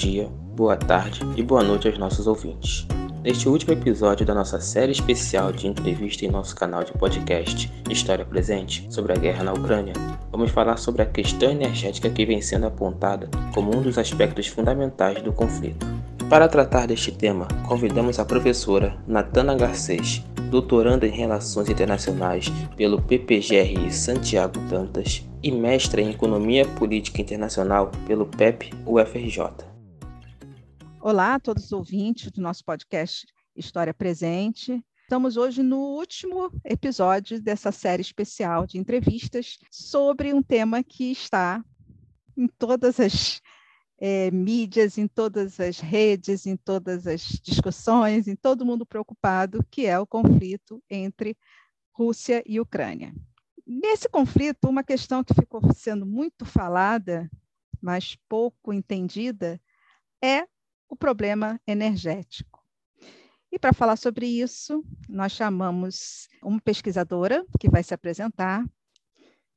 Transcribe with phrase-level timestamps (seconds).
[0.00, 2.86] dia, boa tarde e boa noite aos nossos ouvintes.
[3.22, 8.24] Neste último episódio da nossa série especial de entrevista em nosso canal de podcast História
[8.24, 9.92] Presente sobre a guerra na Ucrânia,
[10.32, 15.20] vamos falar sobre a questão energética que vem sendo apontada como um dos aspectos fundamentais
[15.20, 15.86] do conflito.
[16.30, 23.92] Para tratar deste tema, convidamos a professora Natana Garcês, doutoranda em Relações Internacionais pelo PPGRI
[23.92, 29.69] Santiago Dantas e mestra em Economia Política Internacional pelo PEP UFRJ.
[31.02, 34.84] Olá a todos os ouvintes do nosso podcast História Presente.
[35.04, 41.64] Estamos hoje no último episódio dessa série especial de entrevistas sobre um tema que está
[42.36, 43.40] em todas as
[43.98, 49.86] é, mídias, em todas as redes, em todas as discussões, em todo mundo preocupado, que
[49.86, 51.34] é o conflito entre
[51.94, 53.14] Rússia e Ucrânia.
[53.66, 57.30] Nesse conflito, uma questão que ficou sendo muito falada,
[57.80, 59.58] mas pouco entendida,
[60.22, 60.46] é
[60.90, 62.60] o problema energético.
[63.52, 68.64] E para falar sobre isso, nós chamamos uma pesquisadora que vai se apresentar,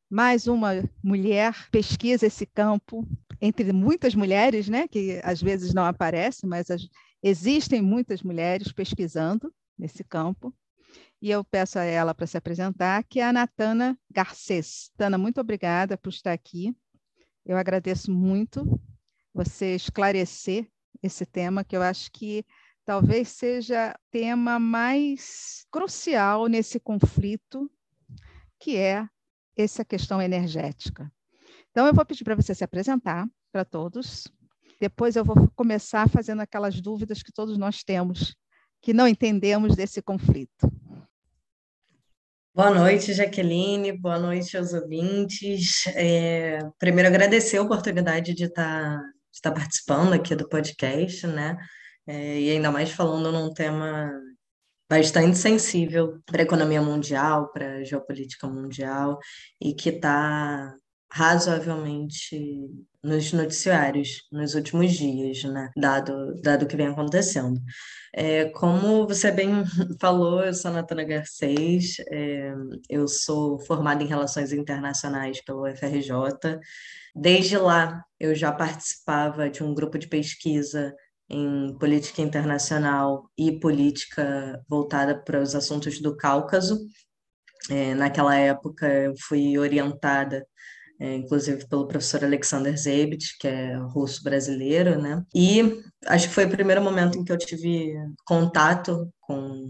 [0.09, 3.07] mais uma mulher pesquisa esse campo,
[3.41, 6.87] entre muitas mulheres, né, que às vezes não aparecem, mas as,
[7.21, 10.53] existem muitas mulheres pesquisando nesse campo.
[11.21, 14.91] E eu peço a ela para se apresentar, que é a Natana Garcês.
[14.97, 16.75] Tana, muito obrigada por estar aqui.
[17.45, 18.79] Eu agradeço muito
[19.33, 20.67] você esclarecer
[21.03, 22.45] esse tema, que eu acho que
[22.85, 27.69] talvez seja o tema mais crucial nesse conflito,
[28.59, 29.07] que é
[29.55, 31.11] essa questão energética.
[31.71, 34.31] Então, eu vou pedir para você se apresentar para todos.
[34.79, 38.35] Depois eu vou começar fazendo aquelas dúvidas que todos nós temos,
[38.81, 40.71] que não entendemos desse conflito.
[42.55, 43.91] Boa noite, Jaqueline.
[43.91, 45.87] Boa noite aos ouvintes.
[45.95, 49.01] É, primeiro, agradecer a oportunidade de estar
[49.43, 51.57] está participando aqui do podcast, né?
[52.07, 54.09] É, e ainda mais falando num tema
[54.89, 59.19] bastante sensível para a economia mundial, para a geopolítica mundial,
[59.61, 60.73] e que está
[61.11, 62.69] razoavelmente
[63.03, 65.69] nos noticiários nos últimos dias, né?
[65.75, 67.59] Dado, dado o que vem acontecendo.
[68.13, 69.63] É, como você bem
[69.99, 72.53] falou, eu sou a Natana Garcês, é,
[72.89, 76.59] eu sou formada em Relações Internacionais pelo UFRJ,
[77.15, 80.95] Desde lá, eu já participava de um grupo de pesquisa
[81.29, 86.79] em política internacional e política voltada para os assuntos do Cáucaso.
[87.69, 90.45] É, naquela época, eu fui orientada,
[91.03, 95.21] é, inclusive pelo professor Alexander Zebit, que é russo brasileiro, né?
[95.35, 97.93] E acho que foi o primeiro momento em que eu tive
[98.25, 99.69] contato com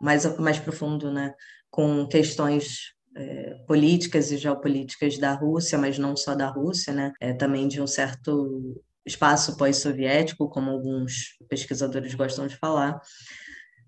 [0.00, 1.34] mais mais profundo, né,
[1.68, 7.12] com questões é, políticas e geopolíticas da Rússia, mas não só da Rússia, né?
[7.20, 13.00] É, também de um certo espaço pós-soviético, como alguns pesquisadores gostam de falar.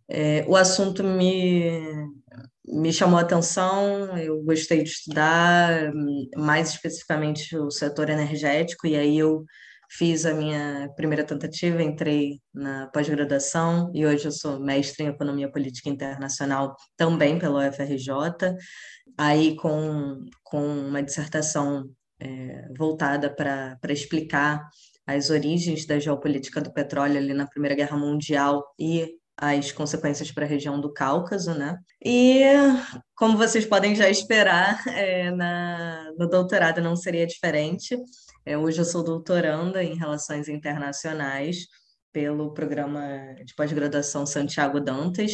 [0.09, 2.09] É, o assunto me,
[2.73, 5.93] me chamou a atenção, eu gostei de estudar,
[6.37, 9.45] mais especificamente o setor energético, e aí eu
[9.91, 15.51] fiz a minha primeira tentativa, entrei na pós-graduação e hoje eu sou mestre em Economia
[15.51, 18.57] Política Internacional também pela UFRJ
[19.19, 24.67] aí com, com uma dissertação é, voltada para explicar
[25.07, 30.45] as origens da geopolítica do petróleo ali na Primeira Guerra Mundial e as consequências para
[30.45, 31.79] a região do Cáucaso, né?
[32.05, 32.43] E,
[33.17, 37.97] como vocês podem já esperar, é, na, no doutorado não seria diferente.
[38.45, 41.67] É, hoje eu sou doutoranda em Relações Internacionais
[42.13, 43.01] pelo programa
[43.43, 45.33] de pós-graduação Santiago Dantas,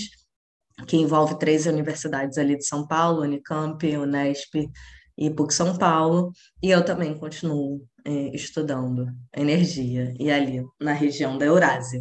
[0.87, 4.71] que envolve três universidades ali de São Paulo, Unicamp, Unesp
[5.19, 6.31] e PUC São Paulo,
[6.63, 12.01] e eu também continuo é, estudando energia, e ali na região da Eurásia.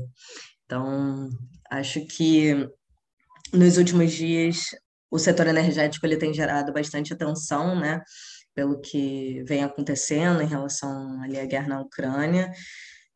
[0.65, 1.29] Então,
[1.69, 2.67] acho que
[3.53, 4.69] nos últimos dias
[5.09, 8.01] o setor energético ele tem gerado bastante atenção, né,
[8.53, 12.51] pelo que vem acontecendo em relação ali à guerra na Ucrânia,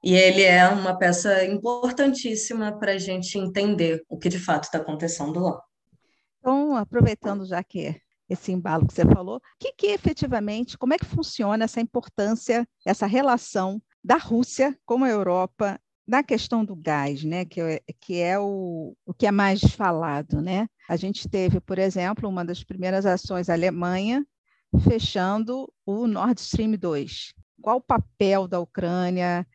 [0.03, 4.77] e ele é uma peça importantíssima para a gente entender o que de fato está
[4.77, 5.61] acontecendo lá.
[6.39, 7.99] Então, aproveitando já que
[8.29, 12.67] esse embalo que você falou, o que, que efetivamente, como é que funciona essa importância,
[12.85, 18.19] essa relação da Rússia com a Europa na questão do gás, né, que é, que
[18.19, 20.67] é o, o que é mais falado, né?
[20.89, 24.25] A gente teve, por exemplo, uma das primeiras ações, a Alemanha
[24.83, 27.33] fechando o Nord Stream 2.
[27.61, 29.45] Qual o papel da Ucrânia?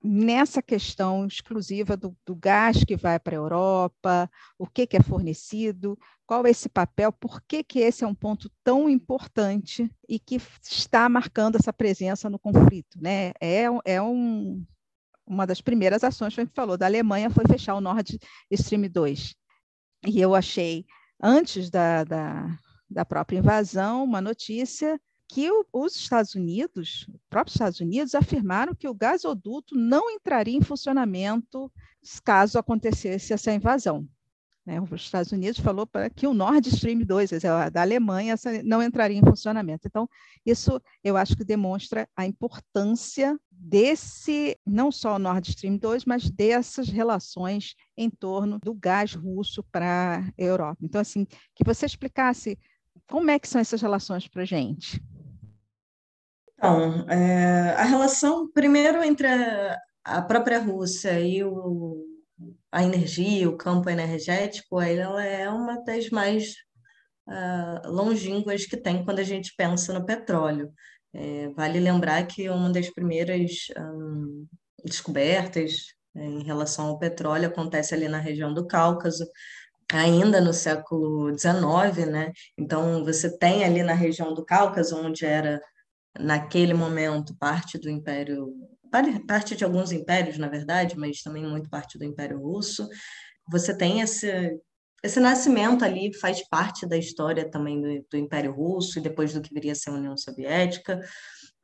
[0.00, 5.02] nessa questão exclusiva do, do gás que vai para a Europa, o que, que é
[5.02, 10.20] fornecido, qual é esse papel, por que, que esse é um ponto tão importante e
[10.20, 12.96] que está marcando essa presença no conflito.
[13.02, 13.32] Né?
[13.40, 14.64] É, é um,
[15.28, 18.18] uma das primeiras ações que falou da Alemanha foi fechar o Nord
[18.50, 19.34] Stream 2.
[20.06, 20.86] E eu achei,
[21.22, 22.58] antes da, da,
[22.88, 28.74] da própria invasão, uma notícia que o, os Estados Unidos, os próprios Estados Unidos, afirmaram
[28.74, 31.70] que o gasoduto não entraria em funcionamento
[32.24, 34.08] caso acontecesse essa invasão.
[34.68, 34.78] Né?
[34.82, 37.30] Os Estados Unidos falou para que o Nord Stream 2,
[37.72, 39.88] da Alemanha, não entraria em funcionamento.
[39.88, 40.06] Então,
[40.44, 46.30] isso eu acho que demonstra a importância desse, não só o Nord Stream 2, mas
[46.30, 50.80] dessas relações em torno do gás russo para a Europa.
[50.82, 52.58] Então, assim, que você explicasse
[53.08, 55.02] como é que são essas relações para a gente.
[56.52, 62.04] Então, é, a relação, primeiro, entre a, a própria Rússia e o,
[62.70, 66.54] a energia, o campo energético, ela é uma das mais
[67.28, 70.72] uh, longínquas que tem quando a gente pensa no petróleo.
[71.12, 74.46] É, vale lembrar que uma das primeiras um,
[74.84, 79.24] descobertas é, em relação ao petróleo acontece ali na região do Cáucaso,
[79.90, 82.32] ainda no século XIX, né?
[82.58, 85.60] Então, você tem ali na região do Cáucaso, onde era
[86.18, 88.52] naquele momento parte do Império,
[89.26, 92.88] parte de alguns impérios, na verdade, mas também muito parte do Império Russo.
[93.50, 94.58] Você tem esse
[95.02, 99.40] esse nascimento ali faz parte da história também do, do Império Russo e depois do
[99.40, 101.00] que viria a ser a União Soviética,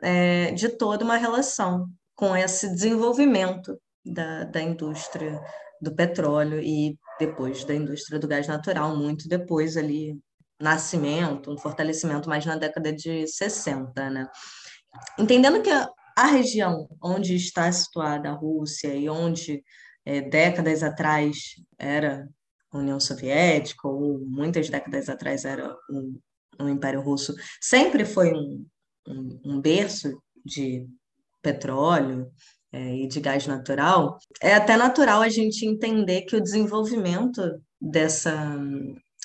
[0.00, 5.40] é, de toda uma relação com esse desenvolvimento da, da indústria
[5.80, 10.16] do petróleo e depois da indústria do gás natural, muito depois ali,
[10.60, 14.28] nascimento, um fortalecimento mais na década de 60, né?
[15.18, 19.62] Entendendo que a, a região onde está situada a Rússia e onde
[20.04, 22.28] é, décadas atrás era
[22.70, 25.74] a União Soviética, ou muitas décadas atrás era
[26.60, 28.66] o, Império Russo, sempre foi um,
[29.08, 30.86] um, um berço de
[31.42, 32.30] petróleo,
[32.74, 37.40] é, e de gás natural, é até natural a gente entender que o desenvolvimento
[37.80, 38.58] dessa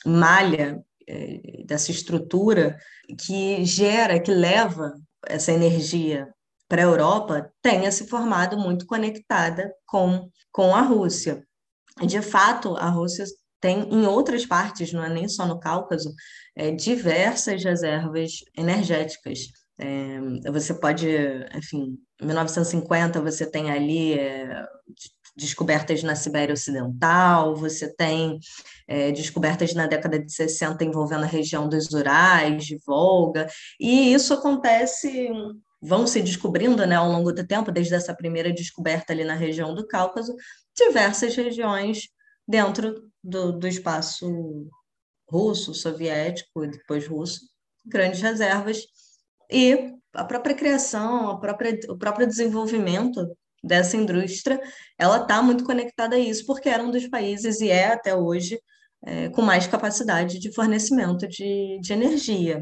[0.06, 2.78] malha, é, dessa estrutura
[3.26, 4.94] que gera, que leva
[5.28, 6.28] essa energia
[6.70, 11.44] para a Europa, tenha se formado muito conectada com, com a Rússia.
[12.06, 13.26] De fato, a Rússia
[13.60, 16.14] tem em outras partes, não é nem só no Cáucaso,
[16.56, 19.40] é, diversas reservas energéticas.
[19.78, 21.08] É, você pode,
[21.56, 24.66] enfim, em 1950 você tem ali é,
[25.36, 28.38] descobertas na Sibéria Ocidental, você tem
[28.88, 33.48] é, descobertas na década de 60 envolvendo a região dos Urais, de Volga,
[33.80, 35.30] e isso acontece,
[35.82, 39.74] vão se descobrindo né, ao longo do tempo, desde essa primeira descoberta ali na região
[39.74, 40.36] do Cáucaso,
[40.76, 42.10] diversas regiões
[42.48, 44.70] dentro do, do espaço
[45.30, 47.42] russo, soviético e depois russo,
[47.86, 48.86] grandes reservas
[49.52, 53.26] e a própria criação, a própria, o próprio desenvolvimento
[53.64, 54.60] dessa indústria,
[54.98, 58.60] ela está muito conectada a isso, porque era um dos países, e é até hoje,
[59.06, 62.62] é, com mais capacidade de fornecimento de, de energia.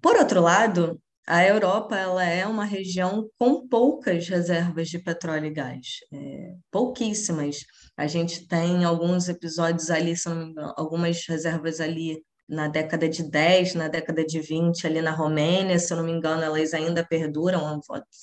[0.00, 5.50] Por outro lado, a Europa ela é uma região com poucas reservas de petróleo e
[5.50, 7.66] gás, é, pouquíssimas.
[7.98, 13.88] A gente tem alguns episódios ali, são algumas reservas ali na década de 10, na
[13.88, 17.78] década de 20, ali na Romênia, se eu não me engano, elas ainda perduram,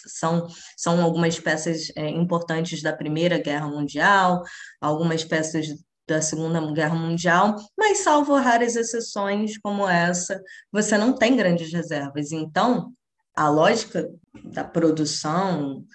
[0.07, 4.41] são, são algumas peças é, importantes da Primeira Guerra Mundial,
[4.81, 5.67] algumas peças
[6.07, 10.41] da Segunda Guerra Mundial, mas salvo raras exceções como essa,
[10.71, 12.31] você não tem grandes reservas.
[12.31, 12.93] Então,
[13.35, 14.09] a lógica
[14.43, 15.85] da produção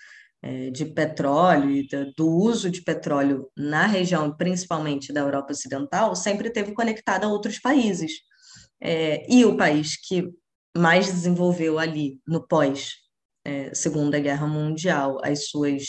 [0.43, 6.51] é, de petróleo e do uso de petróleo na região, principalmente da Europa Ocidental, sempre
[6.51, 8.13] teve conectada a outros países.
[8.81, 10.31] É, e o país que
[10.77, 12.95] mais desenvolveu ali no pós
[13.45, 15.83] é, Segunda Guerra Mundial as suas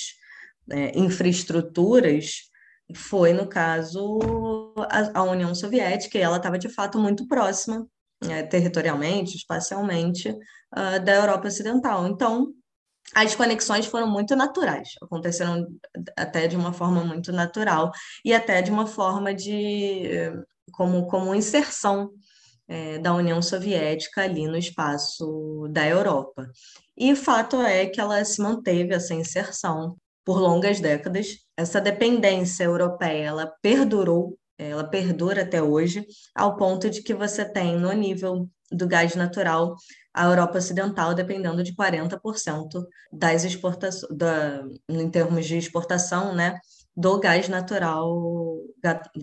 [0.70, 2.50] é, infraestruturas
[2.96, 4.20] foi, no caso,
[4.90, 7.88] a, a União Soviética, e ela estava de fato muito próxima,
[8.30, 12.08] é, territorialmente, espacialmente, uh, da Europa Ocidental.
[12.08, 12.54] Então,
[13.16, 15.68] as conexões foram muito naturais, aconteceram
[16.18, 17.92] até de uma forma muito natural
[18.24, 20.32] e até de uma forma de
[20.72, 22.12] como, como inserção
[22.72, 26.50] é, da União Soviética ali no espaço da Europa.
[26.98, 31.38] E fato é que ela se manteve essa inserção por longas décadas.
[31.58, 34.38] Essa dependência europeia ela perdurou,
[34.70, 39.76] ela perdura até hoje, ao ponto de que você tem no nível do gás natural
[40.14, 46.60] a Europa Ocidental dependendo de 40% das exportações, da, em termos de exportação, né,
[46.96, 48.60] do gás natural,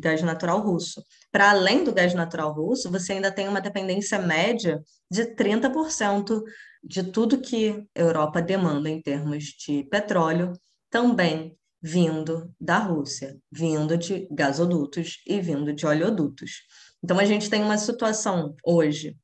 [0.01, 1.03] gás natural russo.
[1.31, 6.43] Para além do gás natural russo, você ainda tem uma dependência média de 30%
[6.83, 10.53] de tudo que a Europa demanda em termos de petróleo,
[10.91, 16.63] também vindo da Rússia, vindo de gasodutos e vindo de oleodutos.
[17.03, 19.17] Então a gente tem uma situação hoje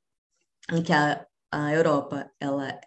[0.73, 2.79] em que a, a Europa ela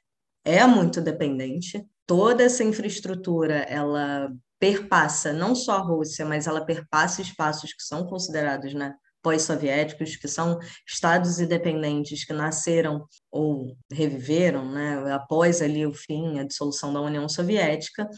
[0.43, 7.21] é muito dependente, toda essa infraestrutura ela perpassa não só a Rússia, mas ela perpassa
[7.21, 10.57] espaços que são considerados né, pós-soviéticos, que são
[10.87, 17.27] estados independentes que nasceram ou reviveram né, após ali o fim, a dissolução da União
[17.27, 18.09] Soviética,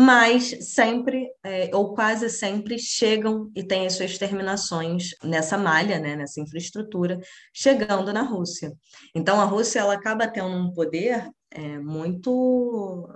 [0.00, 6.16] mas sempre, é, ou quase sempre, chegam e têm as suas terminações nessa malha, né,
[6.16, 7.18] nessa infraestrutura,
[7.52, 8.72] chegando na Rússia.
[9.14, 13.12] Então, a Rússia ela acaba tendo um poder é, muito,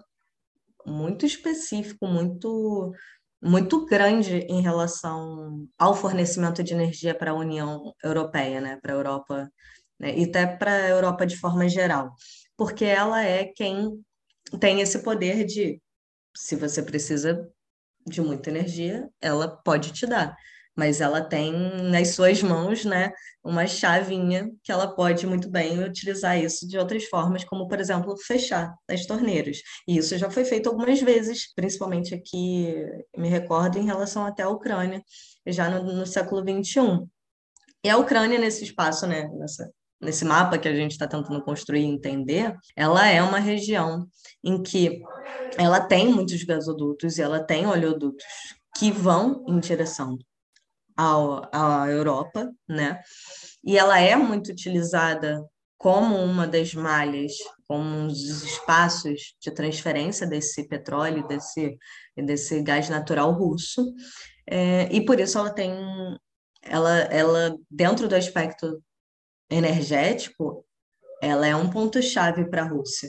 [0.85, 2.93] muito específico, muito,
[3.43, 8.97] muito grande em relação ao fornecimento de energia para a União Europeia, né, para a
[8.97, 9.51] Europa,
[9.99, 12.13] né, e até para a Europa de forma geral,
[12.59, 14.05] porque ela é quem
[14.61, 15.81] tem esse poder de
[16.37, 17.49] se você precisa
[18.07, 20.37] de muita energia, ela pode te dar.
[20.77, 21.53] Mas ela tem
[21.89, 23.13] nas suas mãos, né,
[23.45, 28.17] uma chavinha que ela pode muito bem utilizar isso de outras formas, como, por exemplo,
[28.17, 29.59] fechar as torneiras.
[29.87, 32.75] E isso já foi feito algumas vezes, principalmente aqui,
[33.17, 35.01] me recordo, em relação até à Ucrânia,
[35.47, 37.07] já no, no século XXI.
[37.85, 39.71] E a Ucrânia, nesse espaço, né, nessa
[40.05, 44.07] nesse mapa que a gente está tentando construir e entender, ela é uma região
[44.43, 45.03] em que
[45.57, 48.25] ela tem muitos gasodutos e ela tem oleodutos
[48.77, 50.19] que vão em direção
[50.97, 53.01] ao, à Europa, né?
[53.65, 55.43] E ela é muito utilizada
[55.79, 57.33] como uma das malhas,
[57.67, 61.77] como um dos espaços de transferência desse petróleo, desse,
[62.17, 63.93] desse gás natural russo.
[64.47, 65.73] É, e por isso ela tem,
[66.63, 68.83] ela, ela dentro do aspecto
[69.51, 70.65] energético,
[71.23, 73.09] ela é um ponto-chave para a Rússia.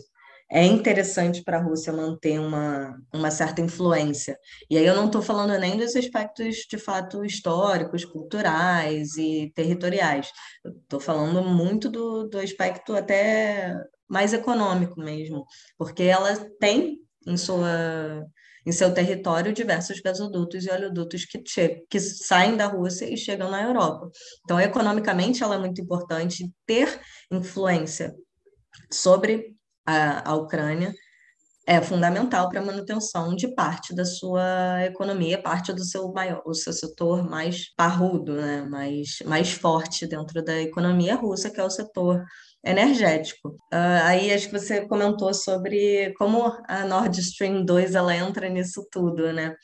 [0.50, 4.38] É interessante para a Rússia manter uma, uma certa influência.
[4.70, 10.32] E aí eu não estou falando nem dos aspectos de fato históricos, culturais e territoriais.
[10.64, 13.76] Estou falando muito do, do aspecto até
[14.08, 15.46] mais econômico mesmo,
[15.78, 18.24] porque ela tem em sua
[18.66, 21.40] em seu território diversos gasodutos e oleodutos que,
[21.90, 24.10] que saem da Rússia e chegam na Europa.
[24.44, 27.00] Então, economicamente, ela é muito importante ter
[27.32, 28.14] influência
[28.92, 29.56] sobre
[29.86, 30.94] a, a Ucrânia
[31.68, 36.54] é fundamental para a manutenção de parte da sua economia, parte do seu maior, o
[36.54, 38.62] seu setor mais parrudo, né?
[38.70, 42.24] mais, mais forte dentro da economia russa, que é o setor
[42.66, 43.50] energético.
[43.72, 48.86] Uh, aí acho que você comentou sobre como a Nord Stream 2 ela entra nisso
[48.92, 49.56] tudo, né?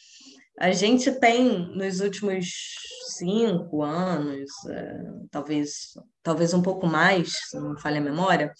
[0.59, 2.45] A gente tem nos últimos
[3.17, 4.99] cinco anos, é,
[5.31, 8.53] talvez, talvez um pouco mais, se não falha a memória,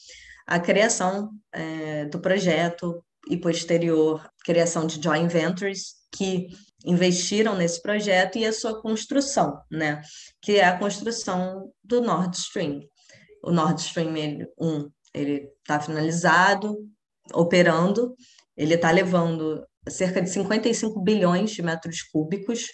[0.47, 6.47] a criação é, do projeto e posterior criação de joint ventures que
[6.83, 10.01] investiram nesse projeto e a sua construção, né?
[10.41, 12.81] Que é a construção do Nord Stream
[13.43, 14.13] o Nord Stream
[14.59, 16.77] 1 ele está finalizado,
[17.33, 18.15] operando,
[18.55, 22.67] ele está levando cerca de 55 bilhões de metros cúbicos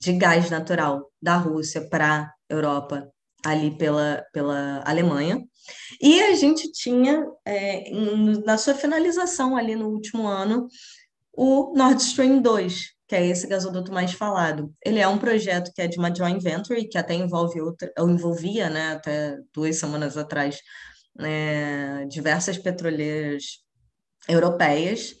[0.00, 3.08] de gás natural da Rússia para a Europa,
[3.44, 5.40] ali pela, pela Alemanha.
[6.00, 7.90] E a gente tinha, é,
[8.44, 10.66] na sua finalização ali no último ano,
[11.32, 14.72] o Nord Stream 2, que é esse gasoduto mais falado.
[14.82, 18.08] Ele é um projeto que é de uma joint venture, que até envolve outra, ou
[18.08, 20.58] envolvia, né, até duas semanas atrás,
[21.20, 23.58] é, diversas petroleiras
[24.26, 25.14] europeias,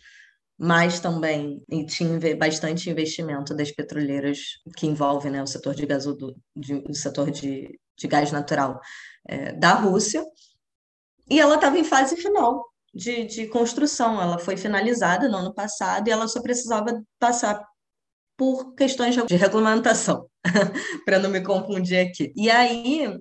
[0.58, 4.38] mas também e tinha bastante investimento das petroleiras
[4.74, 8.80] que envolvem né, o setor de gasoduto, de, o setor de, de gás natural
[9.28, 10.24] é, da Rússia.
[11.28, 14.18] E ela estava em fase final de, de construção.
[14.18, 17.62] Ela foi finalizada no ano passado e ela só precisava passar
[18.36, 20.26] por questões de regulamentação,
[21.04, 22.32] para não me confundir aqui.
[22.36, 23.16] E aí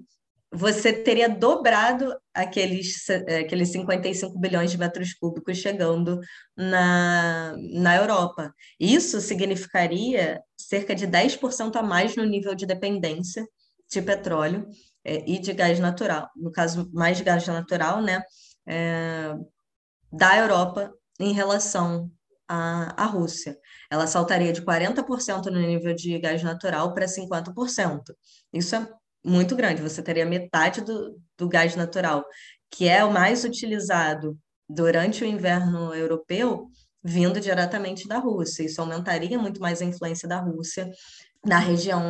[0.53, 6.19] você teria dobrado aqueles, aqueles 55 bilhões de metros cúbicos chegando
[6.57, 8.53] na, na Europa.
[8.79, 13.45] Isso significaria cerca de 10% a mais no nível de dependência
[13.89, 14.67] de petróleo
[15.03, 18.21] é, e de gás natural, no caso, mais de gás natural, né,
[18.67, 19.33] é,
[20.11, 22.11] da Europa em relação
[22.47, 23.57] à, à Rússia
[23.91, 28.01] ela saltaria de 40% no nível de gás natural para 50%.
[28.53, 28.87] Isso é
[29.23, 32.25] muito grande, você teria metade do, do gás natural,
[32.71, 36.69] que é o mais utilizado durante o inverno europeu,
[37.03, 38.63] vindo diretamente da Rússia.
[38.63, 40.89] Isso aumentaria muito mais a influência da Rússia
[41.45, 42.01] na região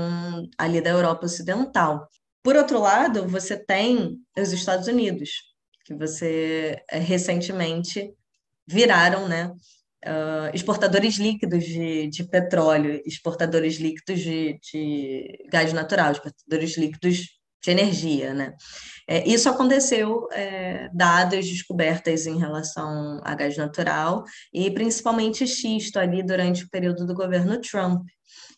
[0.60, 2.08] ali da Europa Ocidental.
[2.44, 5.32] Por outro lado, você tem os Estados Unidos,
[5.84, 8.14] que você eh, recentemente
[8.68, 9.52] viraram, né,
[10.06, 17.72] uh, exportadores líquidos de, de, petróleo, exportadores líquidos de, de, gás natural, exportadores líquidos de
[17.72, 18.54] energia, né?
[19.08, 26.24] É, isso aconteceu é, dadas descobertas em relação a gás natural e principalmente xisto ali
[26.24, 28.08] durante o período do governo Trump,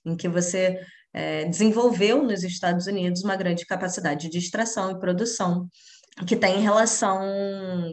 [0.06, 0.80] em que você
[1.14, 5.70] é, desenvolveu nos Estados Unidos uma grande capacidade de extração e produção
[6.28, 7.22] que tem relação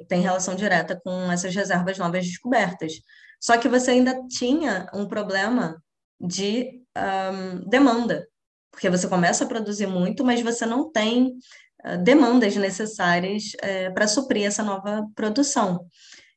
[0.08, 2.94] tem relação direta com essas reservas novas descobertas.
[3.40, 5.82] Só que você ainda tinha um problema
[6.20, 8.28] de um, demanda,
[8.70, 11.32] porque você começa a produzir muito, mas você não tem
[11.84, 15.86] uh, demandas necessárias uh, para suprir essa nova produção.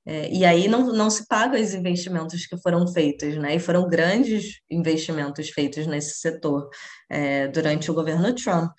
[0.05, 3.55] É, e aí não, não se paga os investimentos que foram feitos, né?
[3.55, 6.69] E foram grandes investimentos feitos nesse setor
[7.09, 8.73] é, durante o governo Trump.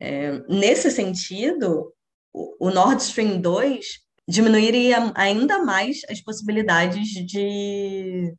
[0.00, 1.92] É, nesse sentido,
[2.32, 3.86] o, Nord Stream 2
[4.26, 8.34] diminuiria ainda mais as possibilidades de,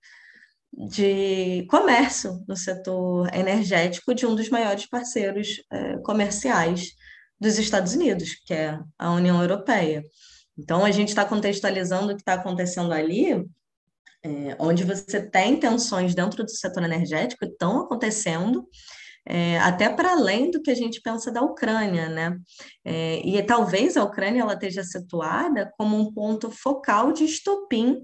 [0.71, 6.91] de comércio no setor energético de um dos maiores parceiros é, comerciais
[7.39, 10.01] dos Estados Unidos, que é a União Europeia.
[10.57, 13.31] Então, a gente está contextualizando o que está acontecendo ali,
[14.23, 18.67] é, onde você tem tensões dentro do setor energético, estão acontecendo,
[19.25, 22.37] é, até para além do que a gente pensa da Ucrânia, né?
[22.83, 28.01] É, e talvez a Ucrânia ela esteja situada como um ponto focal de estopim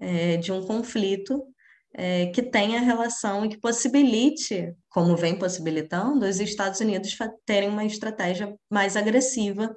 [0.00, 1.44] é, de um conflito
[1.92, 7.84] é, que tenha relação e que possibilite, como vem possibilitando, os Estados Unidos terem uma
[7.84, 9.74] estratégia mais agressiva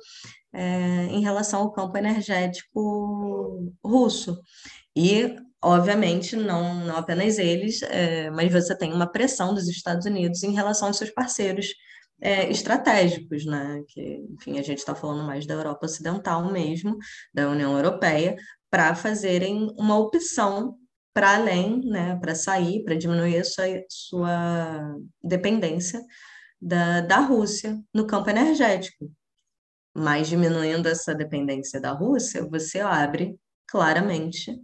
[0.54, 4.40] é, em relação ao campo energético russo.
[4.96, 10.44] E, obviamente, não, não apenas eles, é, mas você tem uma pressão dos Estados Unidos
[10.44, 11.68] em relação aos seus parceiros
[12.22, 13.82] é, estratégicos, né?
[13.88, 16.98] Que, enfim, a gente está falando mais da Europa Ocidental mesmo,
[17.34, 18.36] da União Europeia,
[18.70, 20.78] para fazerem uma opção
[21.14, 26.02] para além, né, para sair, para diminuir a sua, sua dependência
[26.60, 29.12] da, da Rússia no campo energético.
[29.96, 34.60] Mas diminuindo essa dependência da Rússia, você abre claramente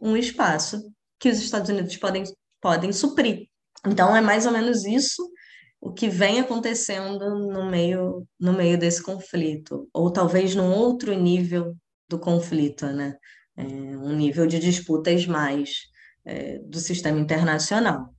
[0.00, 2.24] um espaço que os Estados Unidos podem,
[2.60, 3.48] podem suprir.
[3.86, 5.30] Então, é mais ou menos isso
[5.80, 11.74] o que vem acontecendo no meio, no meio desse conflito, ou talvez num outro nível
[12.08, 13.16] do conflito, né?
[13.56, 15.88] É, um nível de disputas mais
[16.24, 18.14] é, do sistema internacional.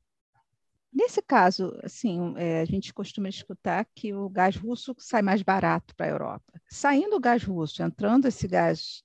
[0.91, 5.95] Nesse caso, assim, é, a gente costuma escutar que o gás russo sai mais barato
[5.95, 6.61] para a Europa.
[6.69, 9.03] Saindo o gás russo, entrando esse gás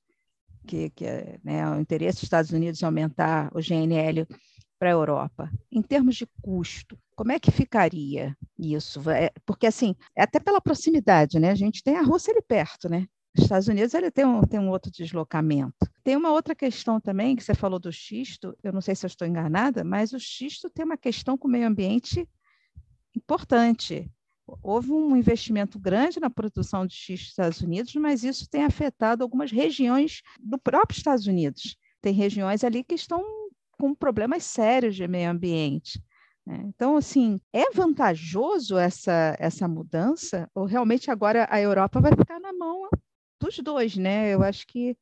[0.67, 4.27] que, que é né, o interesse dos Estados Unidos aumentar o GNL
[4.79, 9.01] para a Europa, em termos de custo, como é que ficaria isso?
[9.11, 11.51] É, porque, assim, é até pela proximidade, né?
[11.51, 13.07] A gente tem a Rússia ali perto, né?
[13.37, 15.91] Os Estados Unidos ele tem um, tem um outro deslocamento.
[16.05, 19.09] Tem uma outra questão também, que você falou do xisto, eu não sei se eu
[19.09, 22.29] estou enganada, mas o xisto tem uma questão com o meio ambiente
[23.15, 24.11] importante.
[24.63, 29.23] Houve um investimento grande na produção de xisto nos Estados Unidos, mas isso tem afetado
[29.23, 31.77] algumas regiões do próprio Estados Unidos.
[32.01, 33.25] Tem regiões ali que estão
[33.73, 36.01] com problemas sérios de meio ambiente.
[36.47, 36.63] Né?
[36.67, 40.49] Então, assim, é vantajoso essa, essa mudança?
[40.55, 42.89] Ou realmente agora a Europa vai ficar na mão
[43.41, 44.33] dos dois, né?
[44.33, 44.97] Eu acho que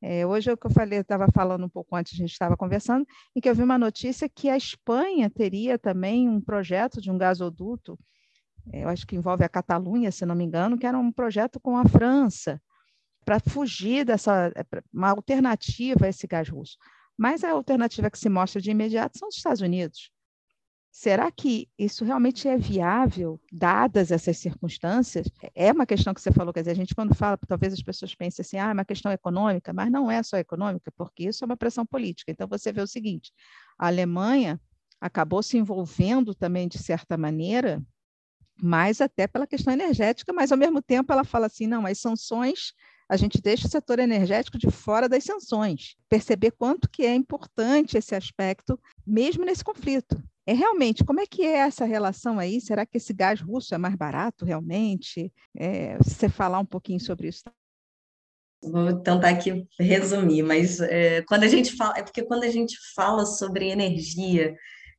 [0.00, 2.56] é, hoje é o que eu falei, estava falando um pouco antes, a gente estava
[2.56, 7.10] conversando, e que eu vi uma notícia que a Espanha teria também um projeto de
[7.10, 7.98] um gasoduto,
[8.72, 11.76] eu acho que envolve a Catalunha, se não me engano, que era um projeto com
[11.76, 12.60] a França,
[13.24, 16.76] para fugir dessa, é, uma alternativa a esse gás russo.
[17.16, 20.10] Mas a alternativa que se mostra de imediato são os Estados Unidos.
[20.90, 25.28] Será que isso realmente é viável, dadas essas circunstâncias?
[25.52, 28.14] É uma questão que você falou, quer dizer, a gente quando fala, talvez as pessoas
[28.14, 31.46] pensem assim, ah, é uma questão econômica, mas não é só econômica, porque isso é
[31.46, 32.30] uma pressão política.
[32.30, 33.32] Então, você vê o seguinte,
[33.76, 34.60] a Alemanha
[35.00, 37.82] acabou se envolvendo também, de certa maneira,
[38.60, 42.72] mais até pela questão energética, mas, ao mesmo tempo, ela fala assim, não, as sanções
[43.08, 47.98] a gente deixa o setor energético de fora das sanções, perceber quanto que é importante
[47.98, 50.22] esse aspecto, mesmo nesse conflito.
[50.46, 52.60] É realmente, como é que é essa relação aí?
[52.60, 55.32] Será que esse gás russo é mais barato realmente?
[55.56, 57.42] É, você falar um pouquinho sobre isso.
[58.62, 62.76] Vou tentar aqui resumir, mas é, quando a gente fala, é porque quando a gente
[62.94, 64.54] fala sobre energia,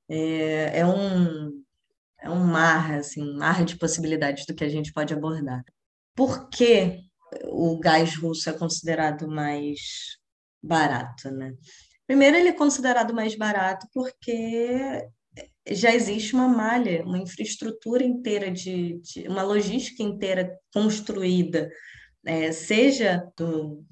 [0.09, 1.64] é, é um
[2.21, 5.63] é um mar, assim, um mar de possibilidades do que a gente pode abordar.
[6.15, 7.01] Por que
[7.43, 10.17] o gás russo é considerado mais
[10.61, 11.53] barato, né?
[12.07, 15.07] Primeiro, ele é considerado mais barato porque
[15.69, 21.69] já existe uma malha, uma infraestrutura inteira de, de uma logística inteira construída,
[22.25, 23.83] é, seja do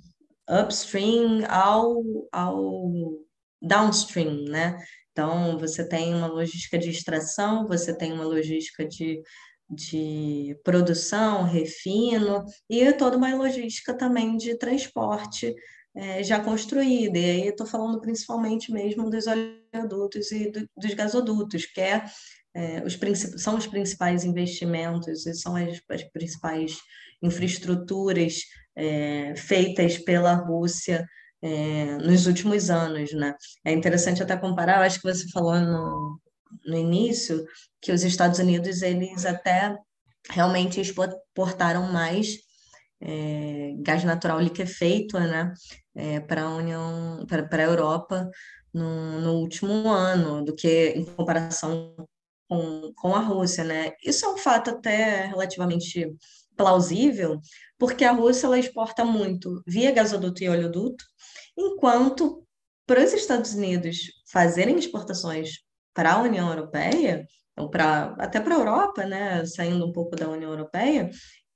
[0.47, 2.91] upstream ao, ao
[3.62, 4.77] downstream, né?
[5.13, 9.21] Então, você tem uma logística de extração, você tem uma logística de,
[9.69, 15.56] de produção, refino, e toda uma logística também de transporte
[15.95, 17.19] é, já construída.
[17.19, 22.04] E aí estou falando principalmente mesmo dos oleodutos e do, dos gasodutos, que é,
[22.56, 22.97] é, os
[23.38, 26.80] são os principais investimentos e são as, as principais
[27.21, 28.39] infraestruturas
[28.76, 31.08] é, feitas pela Rússia
[31.43, 33.36] é, nos últimos anos, né?
[33.65, 36.19] É interessante até comparar, acho que você falou no,
[36.65, 37.45] no início,
[37.82, 39.77] que os Estados Unidos, eles até
[40.29, 42.38] realmente exportaram mais
[43.01, 45.53] é, gás natural liquefeito, né,
[45.93, 48.29] é, para a União, para a Europa
[48.73, 51.93] no, no último ano, do que em comparação
[52.47, 53.91] com, com a Rússia, né?
[54.03, 56.10] Isso é um fato até relativamente
[56.56, 57.39] plausível,
[57.77, 61.03] porque a Rússia ela exporta muito via gasoduto e oleoduto,
[61.57, 62.43] enquanto
[62.85, 63.97] para os Estados Unidos
[64.31, 65.59] fazerem exportações
[65.93, 67.25] para a União Europeia,
[67.57, 71.09] ou para até para a Europa, né, saindo um pouco da União Europeia,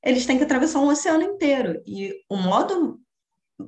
[0.03, 1.81] eles têm que atravessar um oceano inteiro.
[1.85, 2.99] E o modo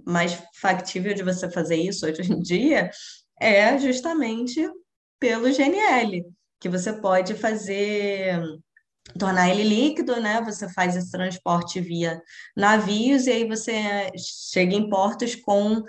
[0.06, 2.92] mais factível de você fazer isso hoje em dia
[3.40, 4.70] é justamente
[5.20, 6.26] pelo GNL,
[6.60, 8.42] que você pode fazer
[9.18, 10.42] tornar ele líquido, né?
[10.42, 12.22] Você faz esse transporte via
[12.56, 14.12] navios e aí você
[14.52, 15.84] chega em portos com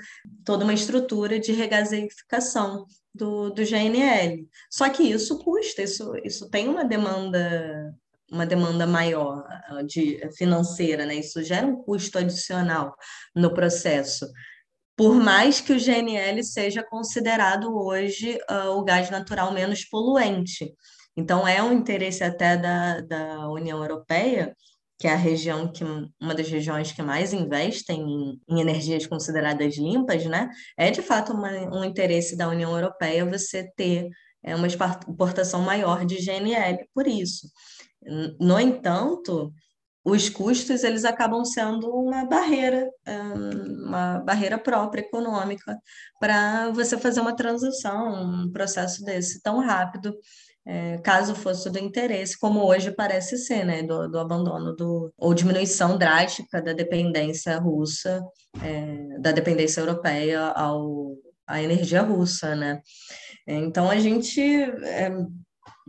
[0.45, 4.49] toda uma estrutura de regasificação do, do GNL.
[4.71, 7.95] Só que isso custa, isso, isso tem uma demanda
[8.33, 11.17] uma demanda maior ah, de financeira, né?
[11.17, 12.95] Isso gera um custo adicional
[13.35, 14.25] no processo.
[14.97, 20.73] Por mais que o GNL seja considerado hoje uh, o gás natural menos poluente.
[21.21, 24.57] Então, é um interesse até da, da União Europeia,
[24.99, 25.85] que é a região que
[26.21, 30.49] uma das regiões que mais investem em, em energias consideradas limpas, né?
[30.79, 34.09] É de fato uma, um interesse da União Europeia você ter
[34.43, 37.47] é, uma exportação maior de GNL por isso.
[38.41, 39.53] No entanto,
[40.03, 42.89] os custos eles acabam sendo uma barreira,
[43.85, 45.79] uma barreira própria econômica
[46.19, 50.15] para você fazer uma transição, um processo desse tão rápido,
[50.67, 55.35] é, caso fosse do interesse, como hoje parece ser, né, do, do abandono do, ou
[55.35, 58.23] diminuição drástica da dependência russa,
[58.63, 62.81] é, da dependência europeia ao, à energia russa, né?
[63.47, 65.11] Então a gente é,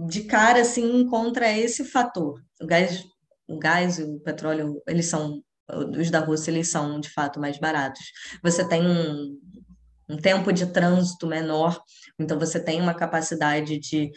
[0.07, 2.41] de cara assim encontra esse fator.
[2.61, 3.03] O gás,
[3.47, 5.41] o gás e o petróleo, eles são
[5.97, 8.03] os da Rússia, eles são de fato mais baratos.
[8.43, 9.37] Você tem um,
[10.09, 11.79] um tempo de trânsito menor,
[12.19, 14.11] então você tem uma capacidade de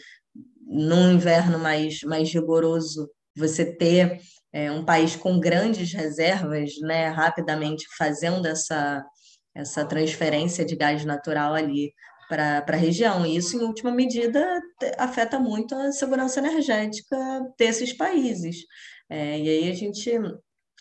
[0.65, 4.19] num inverno mais mais rigoroso, você ter
[4.53, 9.03] é, um país com grandes reservas, né, rapidamente fazendo essa
[9.55, 11.93] essa transferência de gás natural ali
[12.27, 13.25] para a região.
[13.25, 14.61] E isso, em última medida,
[14.97, 17.17] afeta muito a segurança energética
[17.57, 18.57] desses países.
[19.09, 20.11] É, e aí a gente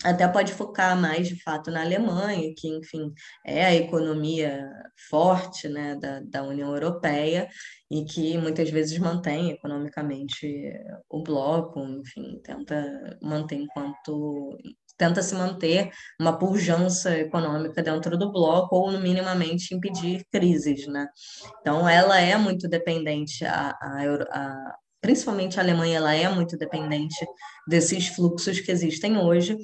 [0.02, 3.12] até pode focar mais, de fato, na Alemanha, que, enfim,
[3.46, 4.68] é a economia
[5.08, 7.48] forte né, da, da União Europeia
[7.90, 10.72] e que muitas vezes mantém economicamente
[11.08, 14.58] o bloco, enfim, tenta manter enquanto
[14.96, 21.06] tenta se manter uma pujança econômica dentro do bloco ou, minimamente, impedir crises, né?
[21.60, 27.26] Então, ela é muito dependente, a, a, a, principalmente a Alemanha, ela é muito dependente
[27.68, 29.54] desses fluxos que existem hoje,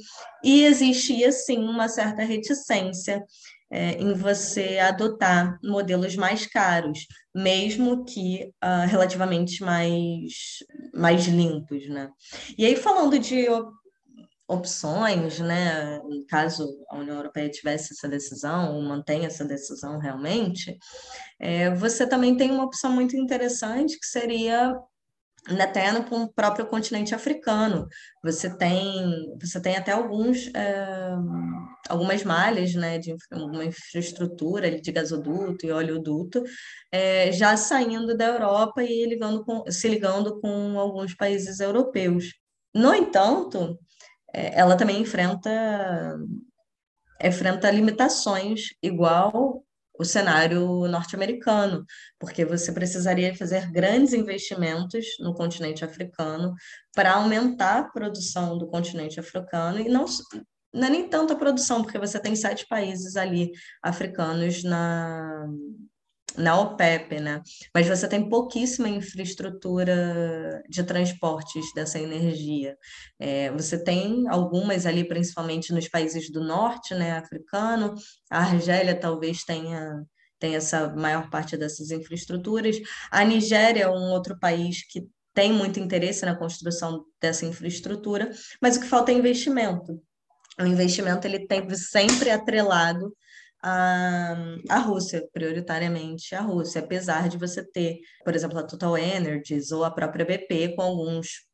[0.44, 3.24] e existia, sim, uma certa reticência
[3.72, 10.58] é, em você adotar modelos mais caros, mesmo que uh, relativamente mais,
[10.92, 12.10] mais limpos, né?
[12.58, 13.46] E aí, falando de
[14.46, 20.76] opções, né, caso a União Europeia tivesse essa decisão ou mantenha essa decisão realmente,
[21.38, 24.76] é, você também tem uma opção muito interessante que seria
[25.48, 27.88] até no próprio continente africano.
[28.22, 31.16] Você tem, você tem até alguns, é,
[31.88, 36.42] algumas malhas né, de uma infraestrutura de gasoduto e oleoduto
[36.92, 42.34] é, já saindo da Europa e ligando com, se ligando com alguns países europeus.
[42.74, 43.78] No entanto,
[44.32, 46.18] é, ela também enfrenta
[47.22, 49.62] enfrenta limitações igual
[50.00, 51.84] o cenário norte-americano,
[52.18, 56.54] porque você precisaria fazer grandes investimentos no continente africano
[56.94, 60.06] para aumentar a produção do continente africano e não,
[60.72, 63.50] não é nem tanto a produção, porque você tem sete países ali
[63.82, 65.46] africanos na,
[66.36, 67.42] na OPEP, né?
[67.74, 72.76] Mas você tem pouquíssima infraestrutura de transportes dessa energia.
[73.18, 77.94] É, você tem algumas ali, principalmente nos países do norte, né, africano.
[78.30, 80.04] A Argélia talvez tenha
[80.38, 82.76] tem essa maior parte dessas infraestruturas.
[83.10, 88.76] A Nigéria é um outro país que tem muito interesse na construção dessa infraestrutura, mas
[88.76, 90.02] o que falta é investimento.
[90.58, 93.14] O investimento ele tem sempre atrelado
[93.62, 94.36] a,
[94.68, 99.84] a Rússia, prioritariamente a Rússia, apesar de você ter, por exemplo, a Total Energies ou
[99.84, 101.46] a própria BP com alguns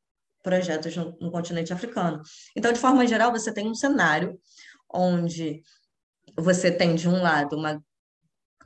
[0.43, 2.23] projetos no, no continente africano.
[2.57, 4.39] Então, de forma geral, você tem um cenário
[4.93, 5.61] onde
[6.37, 7.83] você tem, de um lado, uma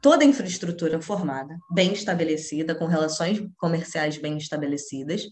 [0.02, 5.26] toda a infraestrutura formada, bem estabelecida, com relações comerciais bem estabelecidas,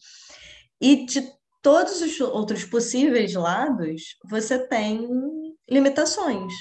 [0.80, 1.26] e de
[1.62, 5.08] todos os outros possíveis lados, você tem
[5.68, 6.52] limitações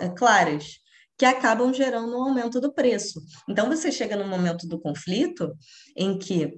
[0.00, 0.78] é, claras
[1.18, 3.20] que acabam gerando um aumento do preço.
[3.48, 5.52] Então, você chega no momento do conflito
[5.96, 6.52] em que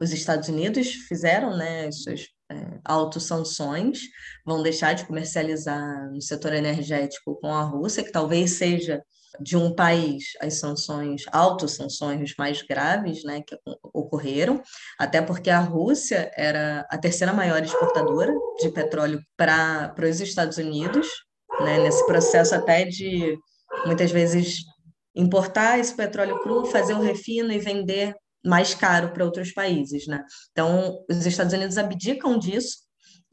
[0.00, 4.00] os Estados Unidos fizeram né, as suas é, autossanções,
[4.44, 9.00] vão deixar de comercializar no setor energético com a Rússia, que talvez seja
[9.40, 13.56] de um país as sanções, autossanções mais graves né, que
[13.94, 14.60] ocorreram,
[14.98, 21.06] até porque a Rússia era a terceira maior exportadora de petróleo para os Estados Unidos,
[21.60, 23.38] né, nesse processo até de,
[23.86, 24.64] muitas vezes,
[25.14, 30.06] importar esse petróleo cru, fazer o refino e vender mais caro para outros países.
[30.06, 30.24] Né?
[30.52, 32.78] Então, os Estados Unidos abdicam disso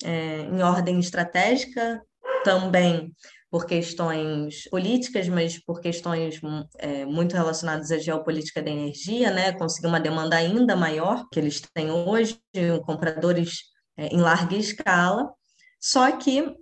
[0.04, 2.02] é, em ordem estratégica,
[2.44, 3.14] também
[3.50, 6.40] por questões políticas, mas por questões
[6.80, 9.54] é, muito relacionadas à geopolítica da energia, né?
[9.54, 12.40] Conseguir uma demanda ainda maior que eles têm hoje,
[12.86, 13.62] compradores
[13.96, 15.32] é, em larga escala.
[15.80, 16.54] Só que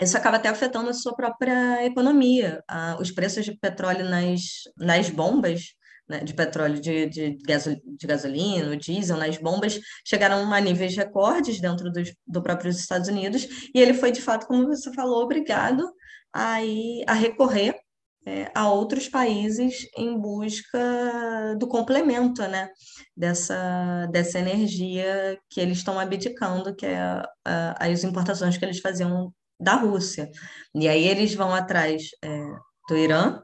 [0.00, 2.62] isso acaba até afetando a sua própria economia.
[2.68, 4.40] Ah, os preços de petróleo nas,
[4.76, 5.74] nas bombas
[6.08, 11.90] né, de petróleo, de, de, de gasolina, diesel, nas bombas, chegaram a níveis recordes dentro
[11.90, 15.90] dos, do próprios Estados Unidos, e ele foi, de fato, como você falou, obrigado
[16.32, 17.76] a, ir, a recorrer
[18.26, 22.68] é, a outros países em busca do complemento né,
[23.16, 28.80] dessa, dessa energia que eles estão abdicando, que é a, a, as importações que eles
[28.80, 30.30] faziam da Rússia.
[30.74, 32.28] E aí eles vão atrás é,
[32.88, 33.42] do Irã,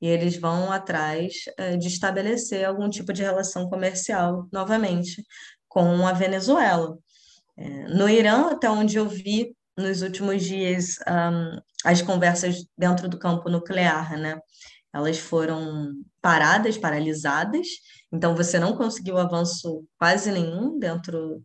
[0.00, 5.22] e eles vão atrás é, de estabelecer algum tipo de relação comercial novamente
[5.68, 6.96] com a Venezuela.
[7.56, 13.18] É, no Irã, até onde eu vi nos últimos dias um, as conversas dentro do
[13.18, 14.38] campo nuclear, né?
[14.92, 17.68] Elas foram paradas, paralisadas,
[18.12, 21.42] então você não conseguiu avanço quase nenhum dentro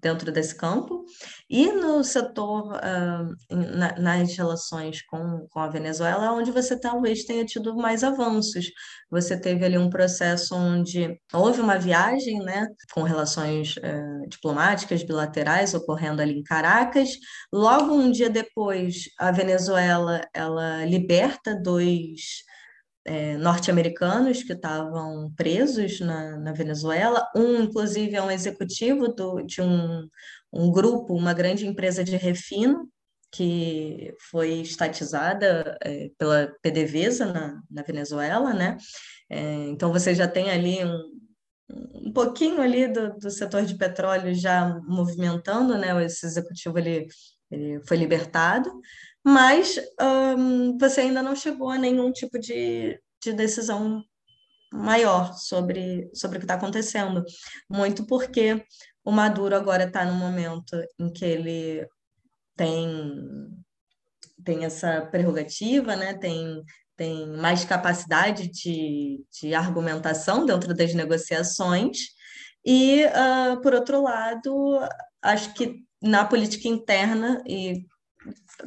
[0.00, 1.04] dentro desse campo,
[1.48, 7.44] e no setor, uh, na, nas relações com, com a Venezuela, onde você talvez tenha
[7.44, 8.66] tido mais avanços.
[9.10, 15.74] Você teve ali um processo onde houve uma viagem, né, com relações uh, diplomáticas bilaterais
[15.74, 17.10] ocorrendo ali em Caracas.
[17.52, 22.44] Logo um dia depois, a Venezuela ela liberta dois
[23.04, 27.28] é, norte-americanos que estavam presos na, na, Venezuela.
[27.36, 30.08] Um, inclusive, é um executivo do, de um,
[30.52, 32.88] um grupo, uma grande empresa de refino,
[33.30, 38.76] que foi estatizada é, pela PDVSA na, na Venezuela, né?
[39.28, 44.34] É, então, você já tem ali um, um pouquinho ali do, do setor de petróleo
[44.34, 46.04] já movimentando, né?
[46.04, 47.06] Esse executivo ele,
[47.50, 48.70] ele foi libertado,
[49.24, 54.02] mas um, você ainda não chegou a nenhum tipo de, de decisão
[54.72, 57.24] maior sobre, sobre o que está acontecendo.
[57.68, 58.64] Muito porque
[59.04, 61.88] o Maduro agora está no momento em que ele
[62.56, 63.14] tem,
[64.44, 66.14] tem essa prerrogativa, né?
[66.14, 66.62] tem,
[66.96, 72.14] tem mais capacidade de, de argumentação dentro das negociações,
[72.64, 74.80] e, uh, por outro lado,
[75.22, 77.84] acho que na política interna e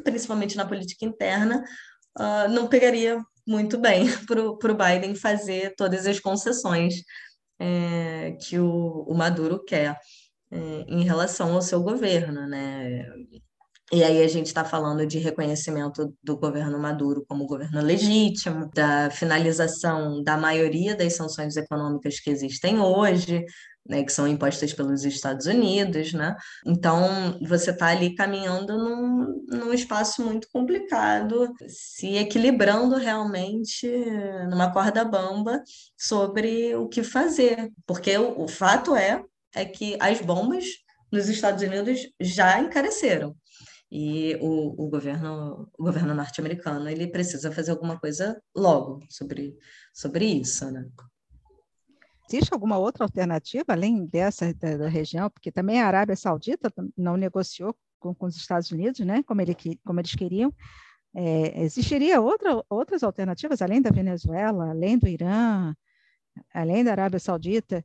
[0.04, 1.64] principalmente na política interna,
[2.20, 6.96] uh, não pegaria muito bem para o Biden fazer todas as concessões
[7.60, 9.98] é, que o, o, Maduro quer
[10.52, 13.04] é, em relação ao seu governo, né?
[13.92, 19.10] E aí a gente está falando de reconhecimento do governo Maduro como governo legítimo, da
[19.10, 23.46] finalização da maioria das sanções econômicas que existem hoje,
[23.90, 26.36] né, que são impostas pelos Estados Unidos, né?
[26.66, 33.88] Então, você está ali caminhando num, num espaço muito complicado, se equilibrando realmente
[34.50, 35.62] numa corda bamba
[35.98, 39.24] sobre o que fazer, porque o, o fato é,
[39.56, 40.66] é que as bombas
[41.12, 43.36] nos Estados Unidos já encareceram.
[43.90, 49.56] E o, o governo, o governo norte-americano ele precisa fazer alguma coisa logo sobre,
[49.94, 50.86] sobre isso, né?
[52.30, 55.30] Existe alguma outra alternativa além dessa da, da, região?
[55.30, 59.24] Porque também a Arábia Saudita não negociou com, com os Estados Unidos, né?
[59.24, 60.54] Como, ele, como eles queriam.
[61.16, 65.74] É, existiria outra, outras alternativas, além da Venezuela, além do Irã,
[66.54, 67.84] além da Arábia Saudita,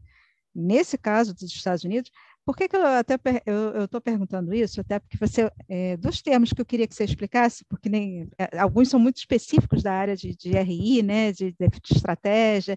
[0.55, 2.11] nesse caso dos Estados Unidos,
[2.45, 4.81] por que, que eu até eu estou perguntando isso?
[4.81, 8.59] Até porque você é, dos termos que eu queria que você explicasse, porque nem é,
[8.59, 12.77] alguns são muito específicos da área de, de RI, né, de, de, estratégia,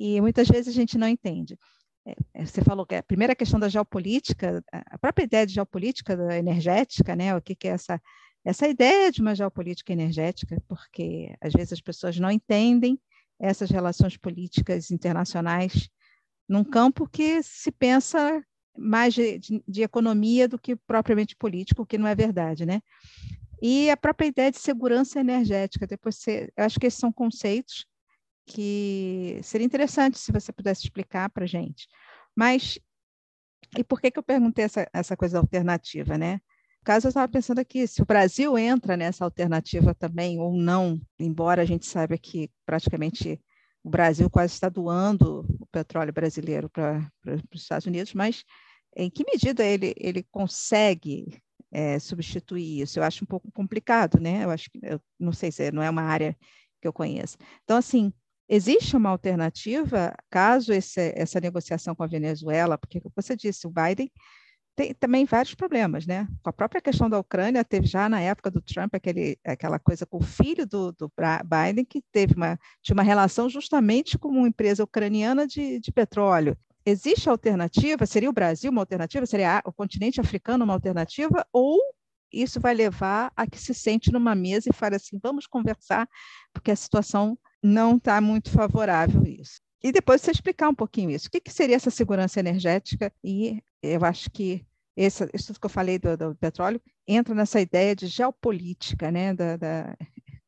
[0.00, 1.58] e muitas vezes a gente não entende.
[2.06, 6.14] É, é, você falou que a primeira questão da geopolítica, a própria ideia de geopolítica
[6.34, 8.00] energética, né, o que, que é essa
[8.42, 12.98] essa ideia de uma geopolítica energética, porque às vezes as pessoas não entendem
[13.38, 15.90] essas relações políticas internacionais
[16.48, 18.42] num campo que se pensa
[18.76, 22.80] mais de, de, de, economia do que propriamente político, o que não é verdade, né?
[23.60, 27.86] E a própria ideia de segurança energética, depois você, eu acho que esses são conceitos
[28.50, 31.86] que seria interessante se você pudesse explicar para a gente.
[32.34, 32.80] Mas,
[33.78, 36.40] e por que, que eu perguntei essa, essa coisa alternativa, né?
[36.84, 41.62] Caso, eu estava pensando aqui, se o Brasil entra nessa alternativa também ou não, embora
[41.62, 43.40] a gente saiba que praticamente
[43.84, 47.08] o Brasil quase está doando o petróleo brasileiro para
[47.52, 48.44] os Estados Unidos, mas
[48.96, 52.98] em que medida ele, ele consegue é, substituir isso?
[52.98, 54.44] Eu acho um pouco complicado, né?
[54.44, 56.36] Eu acho que, eu não sei se não é uma área
[56.80, 57.36] que eu conheço.
[57.62, 58.12] Então, assim,
[58.50, 64.10] existe uma alternativa caso esse, essa negociação com a Venezuela, porque você disse, o Biden
[64.74, 66.26] tem também vários problemas, né?
[66.42, 70.04] Com a própria questão da Ucrânia, teve já na época do Trump aquele, aquela coisa
[70.04, 71.12] com o filho do, do
[71.44, 76.58] Biden, que teve uma, tinha uma relação justamente com uma empresa ucraniana de, de petróleo.
[76.84, 78.04] Existe alternativa?
[78.04, 79.26] Seria o Brasil uma alternativa?
[79.26, 81.46] Seria o continente africano uma alternativa?
[81.52, 81.78] Ou
[82.32, 86.08] isso vai levar a que se sente numa mesa e fale assim, vamos conversar,
[86.52, 89.60] porque a situação não está muito favorável isso.
[89.82, 91.28] E depois você explicar um pouquinho isso.
[91.28, 93.12] O que, que seria essa segurança energética?
[93.24, 97.96] E eu acho que esse, isso que eu falei do, do, petróleo entra nessa ideia
[97.96, 99.32] de geopolítica, né?
[99.32, 99.96] Da, da,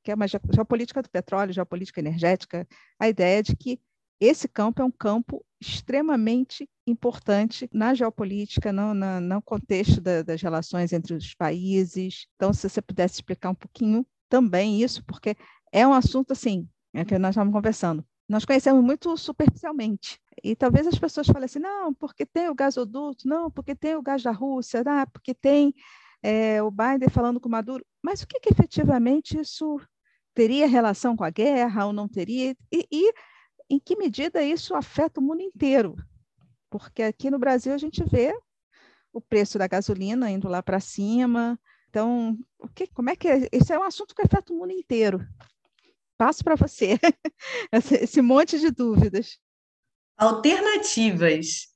[0.03, 2.67] que é uma geopolítica do petróleo, geopolítica energética,
[2.99, 3.81] a ideia de que
[4.21, 10.43] esse campo é um campo extremamente importante na geopolítica, no, na, no contexto da, das
[10.43, 12.27] relações entre os países.
[12.37, 15.37] Então, se você pudesse explicar um pouquinho também isso, porque
[15.73, 18.05] é um assunto assim, é que nós estamos conversando.
[18.29, 20.21] Nós conhecemos muito superficialmente.
[20.43, 24.03] E talvez as pessoas falem assim, não, porque tem o gasoduto, não, porque tem o
[24.03, 25.75] gás da Rússia, não, porque tem
[26.23, 27.85] é, o Biden falando com o Maduro.
[28.03, 29.81] Mas o que, que efetivamente isso
[30.35, 32.57] teria relação com a guerra ou não teria?
[32.73, 33.13] E, e
[33.69, 35.97] em que medida isso afeta o mundo inteiro.
[36.71, 38.35] Porque aqui no Brasil a gente vê
[39.13, 41.59] o preço da gasolina indo lá para cima.
[41.91, 43.49] Então, o que, como é que é?
[43.53, 45.21] Isso é um assunto que afeta o mundo inteiro.
[46.23, 47.01] Passo para você
[48.01, 49.41] esse monte de dúvidas.
[50.17, 51.67] Alternativas.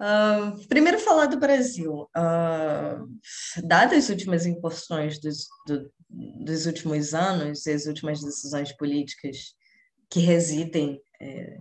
[0.00, 2.08] Uh, primeiro falar do Brasil.
[2.16, 9.56] Uh, dadas as últimas incursões dos, do, dos últimos anos e as últimas decisões políticas
[10.08, 11.58] que residem é,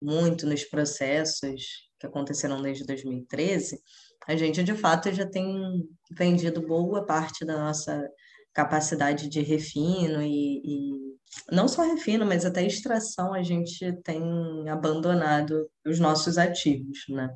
[0.00, 3.80] muito nos processos que aconteceram desde 2013,
[4.28, 8.08] a gente de fato já tem vendido boa parte da nossa
[8.54, 11.05] capacidade de refino e, e,
[11.50, 17.28] não só refino, mas até extração a gente tem abandonado os nossos ativos, né?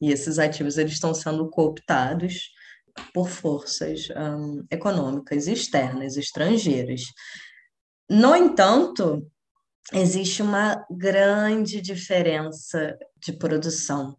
[0.00, 2.50] E esses ativos eles estão sendo cooptados
[3.12, 7.02] por forças um, econômicas externas, estrangeiras.
[8.08, 9.26] No entanto,
[9.92, 14.16] existe uma grande diferença de produção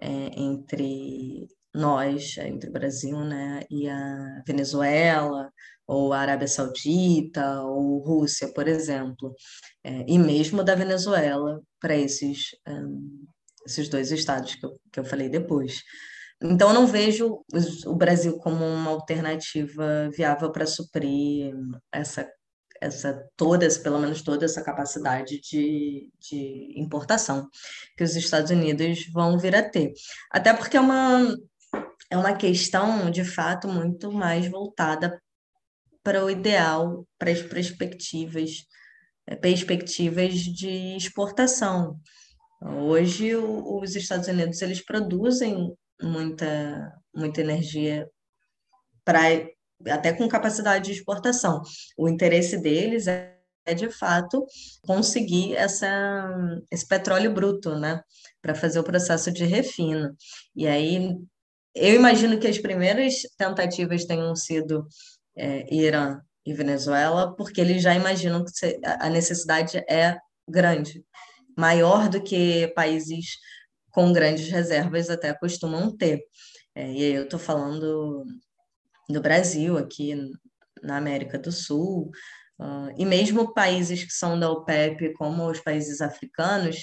[0.00, 5.52] é, entre nós, entre o Brasil né, e a Venezuela,
[5.90, 9.34] ou Arábia Saudita, ou Rússia, por exemplo,
[9.82, 13.26] é, e mesmo da Venezuela para esses, um,
[13.66, 15.82] esses dois estados que eu, que eu falei depois.
[16.40, 17.44] Então, eu não vejo
[17.86, 21.52] o Brasil como uma alternativa viável para suprir
[21.92, 22.28] essa
[22.82, 27.46] essa toda, pelo menos toda essa capacidade de, de importação
[27.94, 29.92] que os Estados Unidos vão vir a ter.
[30.30, 31.36] Até porque é uma,
[32.08, 35.20] é uma questão, de fato, muito mais voltada
[36.10, 38.66] para o ideal, para as perspectivas,
[39.28, 42.00] é, perspectivas de exportação.
[42.60, 48.08] Hoje, os Estados Unidos eles produzem muita, muita energia
[49.04, 49.20] para
[49.88, 51.62] até com capacidade de exportação.
[51.96, 54.44] O interesse deles é, é de fato
[54.82, 56.28] conseguir essa,
[56.72, 58.02] esse petróleo bruto, né,
[58.42, 60.12] para fazer o processo de refino.
[60.56, 61.16] E aí
[61.72, 64.88] eu imagino que as primeiras tentativas tenham sido
[65.36, 70.18] é, Irã e Venezuela, porque eles já imaginam que a necessidade é
[70.48, 71.04] grande,
[71.56, 73.36] maior do que países
[73.90, 76.22] com grandes reservas até costumam ter.
[76.74, 78.24] É, e aí eu estou falando
[79.08, 80.16] do Brasil, aqui
[80.82, 82.10] na América do Sul,
[82.58, 86.76] uh, e mesmo países que são da OPEP, como os países africanos,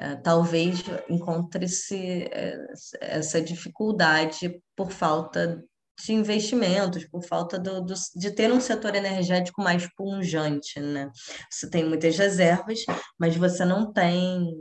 [0.00, 5.62] uh, talvez encontre-se uh, essa dificuldade por falta
[6.02, 11.10] de investimentos, por falta do, do, de ter um setor energético mais pungente, né?
[11.50, 12.80] Você tem muitas reservas,
[13.18, 14.52] mas você não tem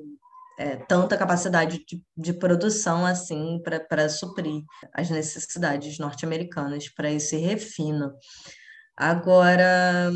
[0.57, 4.63] é, tanta capacidade de, de produção assim para suprir
[4.93, 8.13] as necessidades norte-americanas para esse refino.
[8.95, 10.11] Agora,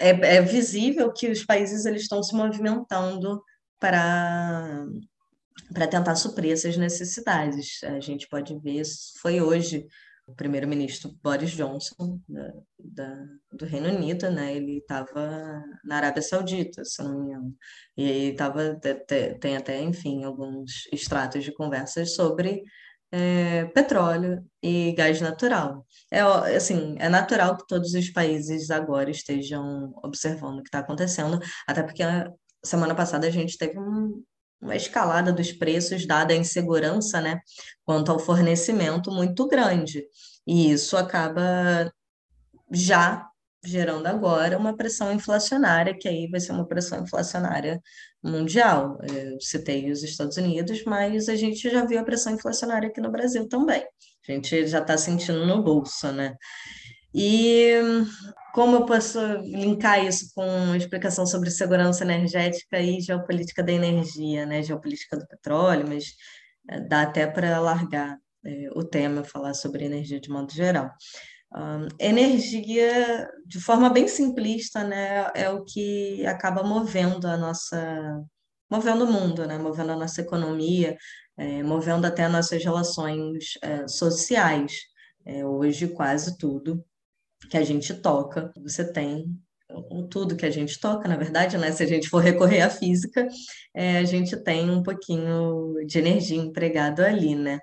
[0.00, 3.42] é, é visível que os países eles estão se movimentando
[3.78, 4.84] para
[5.72, 7.82] para tentar suprir essas necessidades.
[7.84, 8.82] A gente pode ver,
[9.20, 9.86] foi hoje
[10.26, 14.54] o primeiro-ministro Boris Johnson da, da, do Reino Unido, né?
[14.54, 17.56] Ele estava na Arábia Saudita, se não me engano,
[17.96, 18.78] e aí estava
[19.40, 22.62] tem até, enfim, alguns extratos de conversas sobre
[23.12, 25.84] é, petróleo e gás natural.
[26.10, 26.20] É
[26.56, 31.82] assim, é natural que todos os países agora estejam observando o que está acontecendo, até
[31.82, 32.32] porque a
[32.64, 34.22] semana passada a gente teve um,
[34.60, 37.40] uma escalada dos preços, dada a insegurança né,
[37.84, 40.04] quanto ao fornecimento muito grande.
[40.46, 41.90] E isso acaba
[42.70, 43.26] já
[43.64, 47.80] gerando agora uma pressão inflacionária, que aí vai ser uma pressão inflacionária
[48.22, 48.98] mundial.
[49.02, 53.10] Eu citei os Estados Unidos, mas a gente já viu a pressão inflacionária aqui no
[53.10, 53.84] Brasil também.
[54.28, 56.34] A gente já está sentindo no bolso, né?
[57.14, 57.74] E
[58.52, 64.46] como eu posso linkar isso com uma explicação sobre segurança energética e geopolítica da energia,
[64.46, 64.62] né?
[64.62, 66.14] Geopolítica do petróleo, mas
[66.68, 70.90] eh, dá até para alargar é, o tema, falar sobre energia de modo geral.
[71.54, 78.22] Um, energia, de forma bem simplista, né, é o que acaba movendo a nossa,
[78.70, 80.96] movendo o mundo, né, movendo a nossa economia,
[81.36, 84.74] é, movendo até nossas relações é, sociais.
[85.26, 86.84] É, hoje, quase tudo
[87.50, 89.26] que a gente toca, você tem
[90.10, 91.70] tudo que a gente toca, na verdade, né?
[91.72, 93.26] Se a gente for recorrer à física,
[93.74, 97.58] é, a gente tem um pouquinho de energia empregado ali, né?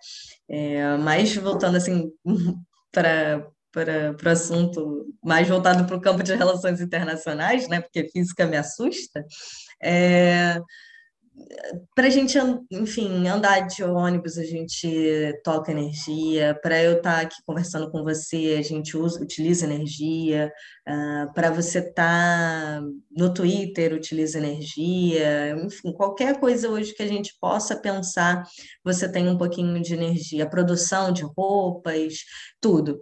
[0.49, 2.11] É, mas voltando assim
[2.91, 7.79] para para o assunto mais voltado para o campo de relações internacionais, né?
[7.79, 9.23] Porque física me assusta.
[9.83, 10.59] É,
[11.93, 12.37] para a gente,
[12.71, 14.87] enfim, andar de ônibus, a gente
[15.43, 16.57] toca energia.
[16.61, 20.51] Para eu estar tá aqui conversando com você, a gente usa, utiliza energia.
[20.87, 22.81] Uh, para você estar tá
[23.11, 25.51] no Twitter, utiliza energia.
[25.63, 28.43] Enfim, qualquer coisa hoje que a gente possa pensar,
[28.83, 30.49] você tem um pouquinho de energia.
[30.49, 32.19] Produção de roupas,
[32.59, 32.99] tudo.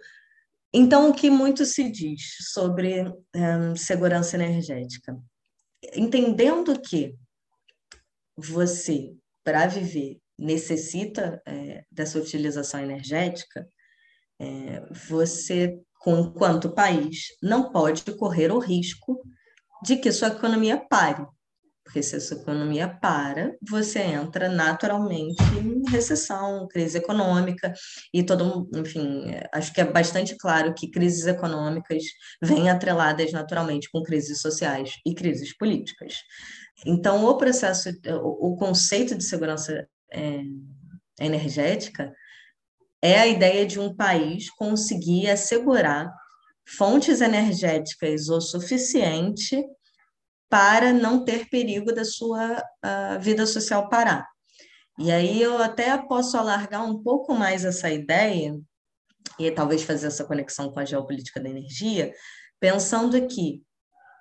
[0.74, 2.22] Então, o que muito se diz
[2.52, 5.18] sobre um, segurança energética?
[5.94, 7.16] Entendendo que
[8.38, 9.14] você,
[9.44, 13.68] para viver, necessita é, dessa utilização energética,
[14.40, 19.22] é, você, enquanto país, não pode correr o risco
[19.84, 21.26] de que sua economia pare.
[21.86, 27.72] Porque se a sua economia para, você entra naturalmente em recessão, crise econômica,
[28.12, 32.04] e todo, enfim, acho que é bastante claro que crises econômicas
[32.42, 36.16] vêm atreladas naturalmente com crises sociais e crises políticas.
[36.86, 37.90] Então, o processo,
[38.24, 40.42] o, conceito de segurança é,
[41.20, 42.14] energética
[43.02, 46.12] é a ideia de um país conseguir assegurar
[46.68, 49.64] fontes energéticas o suficiente
[50.50, 52.64] para não ter perigo da sua
[53.22, 54.28] vida social parar.
[54.98, 58.58] E aí eu até posso alargar um pouco mais essa ideia
[59.38, 62.14] e talvez fazer essa conexão com a geopolítica da energia,
[62.60, 63.62] pensando que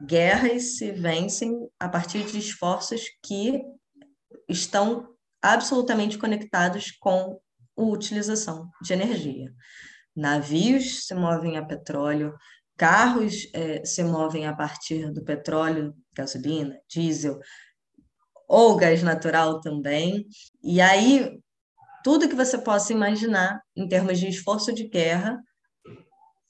[0.03, 3.63] guerras se vencem a partir de esforços que
[4.49, 5.09] estão
[5.43, 7.39] absolutamente conectados com
[7.77, 9.53] a utilização de energia.
[10.17, 12.35] Navios se movem a petróleo,
[12.77, 17.39] carros eh, se movem a partir do petróleo, gasolina, diesel
[18.49, 20.27] ou gás natural também.
[20.63, 21.39] E aí,
[22.03, 25.41] tudo que você possa imaginar em termos de esforço de guerra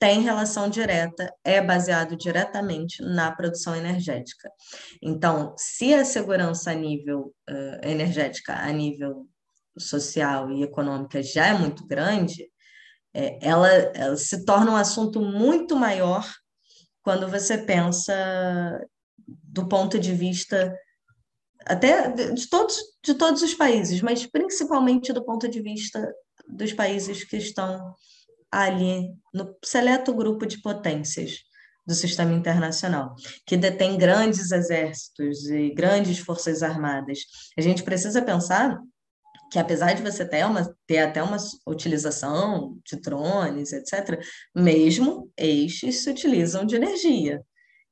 [0.04, 4.50] tem relação direta, é baseado diretamente na produção energética.
[5.00, 9.26] Então, se a segurança a nível uh, energética, a nível
[9.78, 12.50] social e econômica já é muito grande,
[13.14, 16.30] é, ela, ela se torna um assunto muito maior
[17.02, 18.14] quando você pensa
[19.26, 20.76] do ponto de vista
[21.64, 26.14] até de todos, de todos os países, mas principalmente do ponto de vista
[26.46, 27.94] dos países que estão
[28.54, 31.40] ali no seleto grupo de potências
[31.86, 33.14] do sistema internacional,
[33.46, 37.18] que detém grandes exércitos e grandes forças armadas.
[37.58, 38.78] A gente precisa pensar
[39.50, 41.36] que apesar de você ter, uma, ter até uma
[41.66, 44.20] utilização de drones, etc.,
[44.54, 47.42] mesmo estes se utilizam de energia.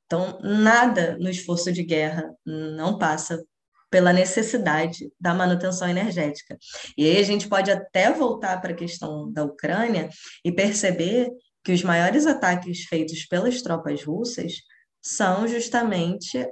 [0.05, 3.43] Então, nada no esforço de guerra não passa
[3.93, 6.57] pela necessidade da manutenção energética.
[6.97, 10.09] E aí a gente pode até voltar para a questão da Ucrânia
[10.43, 11.29] e perceber
[11.63, 14.53] que os maiores ataques feitos pelas tropas russas
[14.99, 16.43] são justamente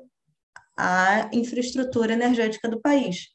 [0.78, 3.30] a infraestrutura energética do país.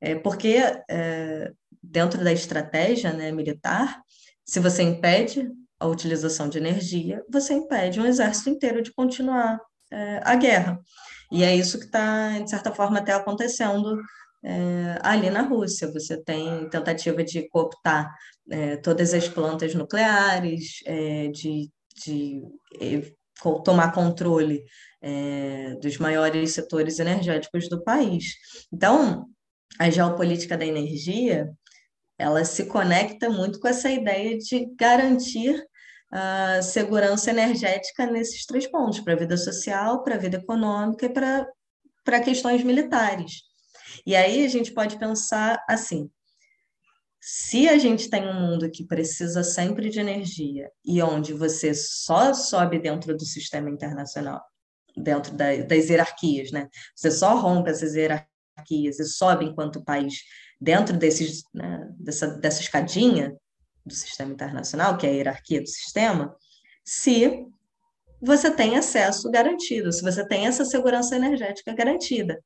[0.00, 0.56] É, porque
[0.90, 4.02] é, dentro da estratégia né, militar,
[4.44, 5.48] se você impede
[5.78, 9.60] a utilização de energia, você impede um exército inteiro de continuar
[9.92, 10.80] é, a guerra.
[11.30, 14.00] E é isso que está, de certa forma, até acontecendo
[14.42, 15.90] é, ali na Rússia.
[15.92, 18.14] Você tem tentativa de cooptar
[18.50, 21.70] é, todas as plantas nucleares, é, de,
[22.04, 22.42] de
[23.64, 24.64] tomar controle
[25.02, 28.34] é, dos maiores setores energéticos do país.
[28.72, 29.26] Então,
[29.78, 31.50] a geopolítica da energia,
[32.18, 35.62] ela se conecta muito com essa ideia de garantir
[36.16, 41.08] a segurança energética nesses três pontos, para a vida social, para a vida econômica e
[41.08, 43.42] para questões militares.
[44.06, 46.08] E aí a gente pode pensar assim,
[47.20, 52.32] se a gente tem um mundo que precisa sempre de energia e onde você só
[52.32, 54.40] sobe dentro do sistema internacional,
[54.96, 56.68] dentro da, das hierarquias, né?
[56.94, 60.14] Você só rompe essas hierarquias e sobe enquanto país
[60.60, 63.34] dentro desses, né, dessa, dessa escadinha
[63.84, 66.34] do sistema internacional, que é a hierarquia do sistema,
[66.84, 67.46] se
[68.20, 72.40] você tem acesso garantido, se você tem essa segurança energética garantida.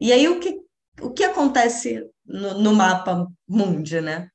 [0.00, 0.58] E aí o que
[1.00, 4.28] o que acontece no, no mapa mundi, né?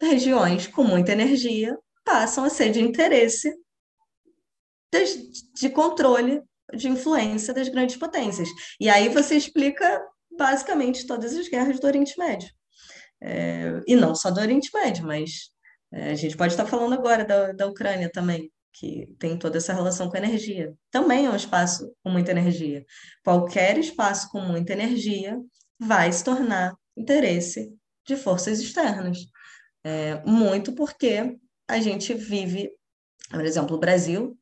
[0.00, 3.54] Regiões com muita energia passam a ser de interesse
[4.92, 6.42] de, de controle,
[6.74, 8.48] de influência das grandes potências.
[8.80, 10.02] E aí você explica
[10.36, 12.48] basicamente todas as guerras do Oriente Médio.
[13.20, 15.50] É, e não só do Oriente Médio, mas
[15.90, 20.08] a gente pode estar falando agora da, da Ucrânia também, que tem toda essa relação
[20.08, 20.74] com a energia.
[20.90, 22.84] Também é um espaço com muita energia.
[23.24, 25.38] Qualquer espaço com muita energia
[25.78, 27.72] vai se tornar interesse
[28.06, 29.18] de forças externas.
[29.84, 32.70] É, muito porque a gente vive,
[33.30, 34.36] por exemplo, o Brasil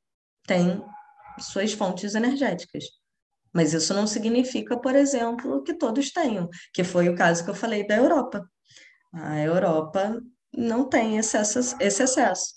[0.46, 0.82] tem
[1.38, 2.84] suas fontes energéticas.
[3.52, 7.54] Mas isso não significa, por exemplo, que todos tenham, que foi o caso que eu
[7.54, 8.46] falei da Europa.
[9.14, 10.20] A Europa
[10.56, 11.36] não tem esse
[11.80, 12.54] esse acesso.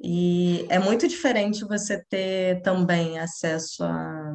[0.00, 4.32] E é muito diferente você ter também acesso a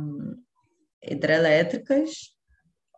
[1.04, 2.34] hidrelétricas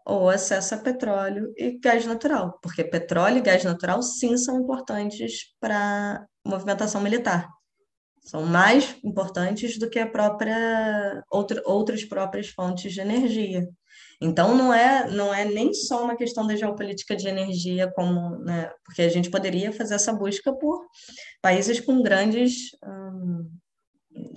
[0.05, 5.55] ou acesso a petróleo e gás natural, porque petróleo e gás natural sim são importantes
[5.59, 7.49] para movimentação militar.
[8.23, 13.67] São mais importantes do que a própria outra, outras próprias fontes de energia.
[14.21, 18.69] Então não é não é nem só uma questão da geopolítica de energia como, né,
[18.83, 20.85] porque a gente poderia fazer essa busca por
[21.41, 23.49] países com grandes hum,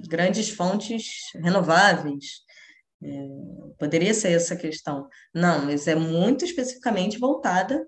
[0.08, 1.04] grandes fontes
[1.34, 2.24] renováveis,
[3.02, 3.08] é,
[3.78, 5.08] poderia ser essa questão.
[5.34, 7.84] Não, mas é muito especificamente voltada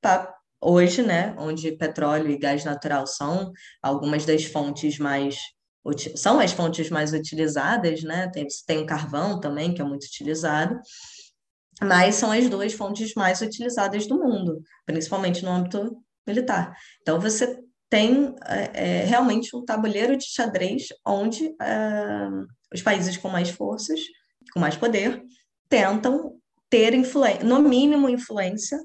[0.00, 3.52] para hoje, né, onde petróleo e gás natural são
[3.82, 5.36] algumas das fontes mais
[6.16, 8.28] são as fontes mais utilizadas, né?
[8.30, 10.78] Tem, tem o carvão também, que é muito utilizado,
[11.82, 16.76] mas são as duas fontes mais utilizadas do mundo, principalmente no âmbito militar.
[17.00, 17.58] Então, você
[17.90, 22.28] tem é, é realmente um tabuleiro de xadrez onde é,
[22.72, 24.00] os países com mais forças
[24.52, 25.22] com mais poder,
[25.68, 26.34] tentam
[26.70, 28.78] ter influência, no mínimo influência,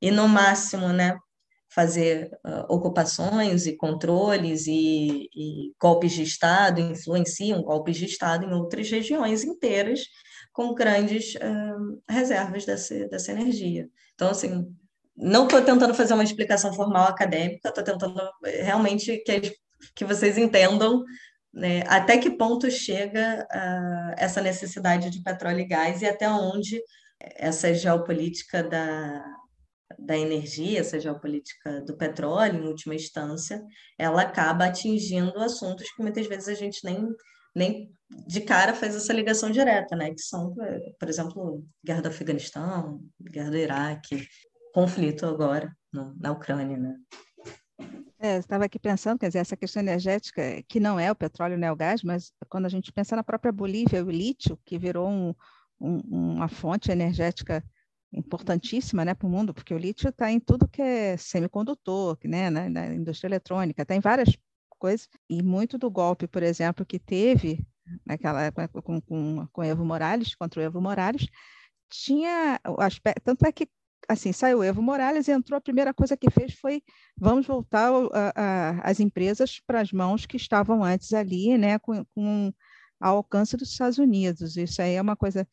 [0.00, 1.16] e no máximo, né,
[1.68, 8.52] fazer uh, ocupações e controles e, e, golpes de Estado, influenciam golpes de Estado em
[8.52, 10.00] outras regiões inteiras
[10.58, 13.88] com grandes uh, reservas dessa, dessa energia.
[14.16, 14.66] Então, assim,
[15.16, 19.52] não estou tentando fazer uma explicação formal acadêmica, estou tentando eh, realmente que,
[19.94, 21.04] que vocês entendam
[21.54, 26.82] né, até que ponto chega uh, essa necessidade de petróleo e gás e até onde
[27.20, 29.24] essa geopolítica da,
[29.96, 33.62] da energia, essa geopolítica do petróleo, em última instância,
[33.96, 37.06] ela acaba atingindo assuntos que muitas vezes a gente nem,
[37.54, 37.90] nem
[38.26, 40.12] de cara faz essa ligação direta, né?
[40.14, 40.54] que são,
[40.98, 44.26] por exemplo, guerra do Afeganistão, guerra do Iraque,
[44.72, 46.76] conflito agora no, na Ucrânia.
[46.76, 46.96] Né?
[48.18, 51.70] É, estava aqui pensando, quer dizer, essa questão energética, que não é o petróleo nem
[51.70, 55.34] o gás, mas quando a gente pensa na própria Bolívia, o lítio, que virou um,
[55.80, 56.00] um,
[56.34, 57.62] uma fonte energética
[58.12, 62.48] importantíssima né, para o mundo, porque o lítio está em tudo que é semicondutor, né,
[62.48, 64.34] na, na indústria eletrônica, tem várias
[64.78, 67.66] coisas, e muito do golpe, por exemplo, que teve
[68.04, 68.50] naquela
[68.82, 71.26] com, com, com Evo Morales, contra o Evo Morales,
[71.90, 73.68] tinha o aspecto, tanto é que
[74.08, 76.82] assim, saiu Evo Morales, entrou, a primeira coisa que fez foi
[77.16, 82.04] vamos voltar a, a, as empresas para as mãos que estavam antes ali, né, com,
[82.14, 82.52] com
[83.00, 84.56] ao alcance dos Estados Unidos.
[84.56, 85.46] Isso aí é uma coisa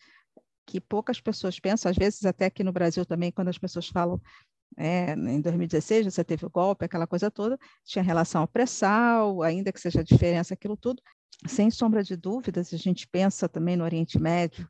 [0.66, 4.20] que poucas pessoas pensam, às vezes até aqui no Brasil também, quando as pessoas falam
[4.78, 9.72] é, em 2016 você teve o golpe, aquela coisa toda, tinha relação ao pré-sal, ainda
[9.72, 11.02] que seja a diferença, aquilo tudo.
[11.48, 14.70] Sem sombra de dúvidas, a gente pensa também no Oriente Médio,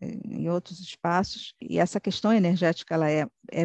[0.00, 3.64] em outros espaços, e essa questão energética ela é, é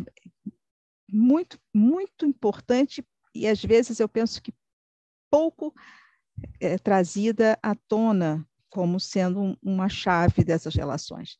[1.09, 4.53] muito, muito importante, e às vezes eu penso que
[5.29, 5.73] pouco
[6.59, 11.37] é trazida à tona como sendo uma chave dessas relações.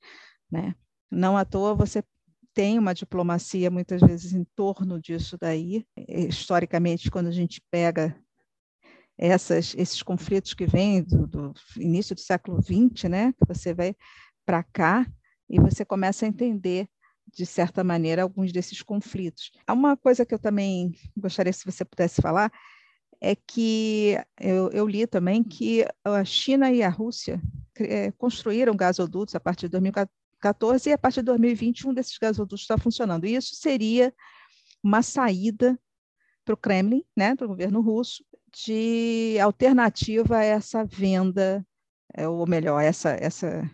[0.49, 0.73] Né?
[1.11, 2.03] Não à toa você
[2.57, 5.85] tem uma diplomacia muitas vezes em torno disso daí.
[6.07, 8.19] Historicamente, quando a gente pega
[9.15, 13.95] essas, esses conflitos que vêm do, do início do século XX, né, que você vai
[14.43, 15.05] para cá
[15.47, 16.89] e você começa a entender
[17.31, 19.51] de certa maneira alguns desses conflitos.
[19.67, 22.51] Há uma coisa que eu também gostaria se você pudesse falar
[23.21, 27.39] é que eu, eu li também que a China e a Rússia
[27.75, 32.17] é, construíram gasodutos a partir de 2014 2014 e a partir de 2020 um desses
[32.17, 33.25] gasodutos está funcionando.
[33.25, 34.13] E isso seria
[34.83, 35.79] uma saída
[36.45, 38.23] para o Kremlin, né, para o governo russo,
[38.53, 41.65] de alternativa a essa venda,
[42.13, 43.69] é, ou melhor, essa, essa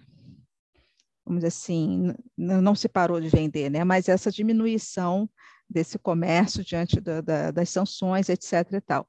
[1.25, 5.29] vamos dizer assim, não se parou de vender, né, mas essa diminuição
[5.69, 8.73] desse comércio diante da, da, das sanções, etc.
[8.73, 9.07] e tal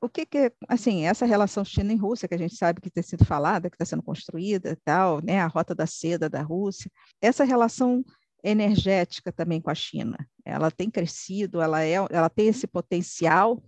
[0.00, 3.02] o que, que assim essa relação China e Rússia que a gente sabe que tem
[3.02, 6.90] sido falada que está sendo construída tal né a rota da seda da Rússia
[7.20, 8.04] essa relação
[8.42, 13.62] energética também com a China ela tem crescido ela é ela tem esse potencial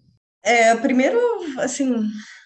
[0.46, 1.18] é, primeiro,
[1.58, 1.92] assim,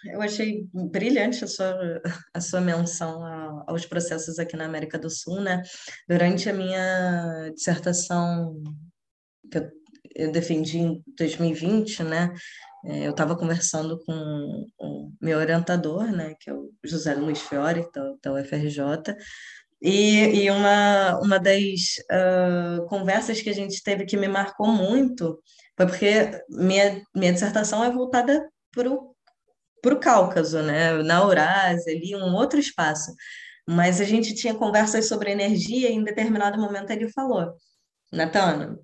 [0.07, 2.01] eu achei brilhante a sua,
[2.32, 3.22] a sua menção
[3.66, 5.62] aos processos aqui na América do Sul, né?
[6.09, 8.57] Durante a minha dissertação
[9.51, 9.70] que eu,
[10.14, 12.32] eu defendi em 2020, né?
[12.85, 17.87] É, eu estava conversando com o meu orientador, né, que é o José Luiz Fiore,
[17.93, 19.14] da, da UFRJ,
[19.83, 25.41] e, e uma, uma das uh, conversas que a gente teve que me marcou muito
[25.76, 32.35] foi porque minha, minha dissertação é voltada para o Cáucaso, né, na Eurásia, ali, um
[32.35, 33.14] outro espaço.
[33.66, 37.55] Mas a gente tinha conversas sobre energia e em determinado momento ele falou,
[38.12, 38.78] Natana,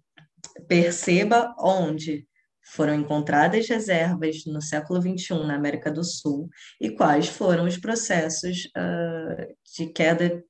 [0.66, 2.25] perceba onde
[2.66, 6.48] foram encontradas reservas no século XXI na América do Sul
[6.80, 10.42] e quais foram os processos uh, de queda,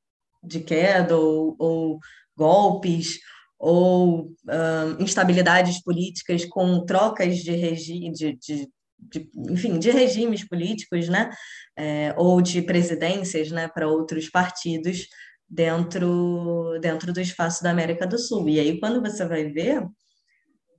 [0.42, 1.98] de queda ou, ou
[2.34, 3.18] golpes
[3.58, 11.08] ou uh, instabilidades políticas com trocas de regime, de, de, de, enfim, de regimes políticos,
[11.08, 11.30] né,
[11.76, 15.06] é, ou de presidências, né, para outros partidos
[15.48, 18.48] dentro dentro do espaço da América do Sul.
[18.48, 19.86] E aí quando você vai ver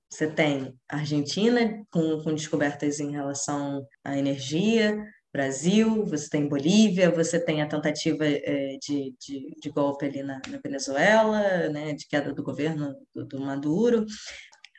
[0.10, 4.98] você tem Argentina com, com descobertas em relação à energia,
[5.32, 10.42] Brasil, você tem Bolívia, você tem a tentativa é, de, de, de, golpe ali na,
[10.48, 14.06] na, Venezuela, né, de queda do governo do, do, Maduro.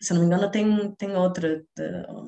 [0.01, 1.63] Se não me engano, tem, tem outra,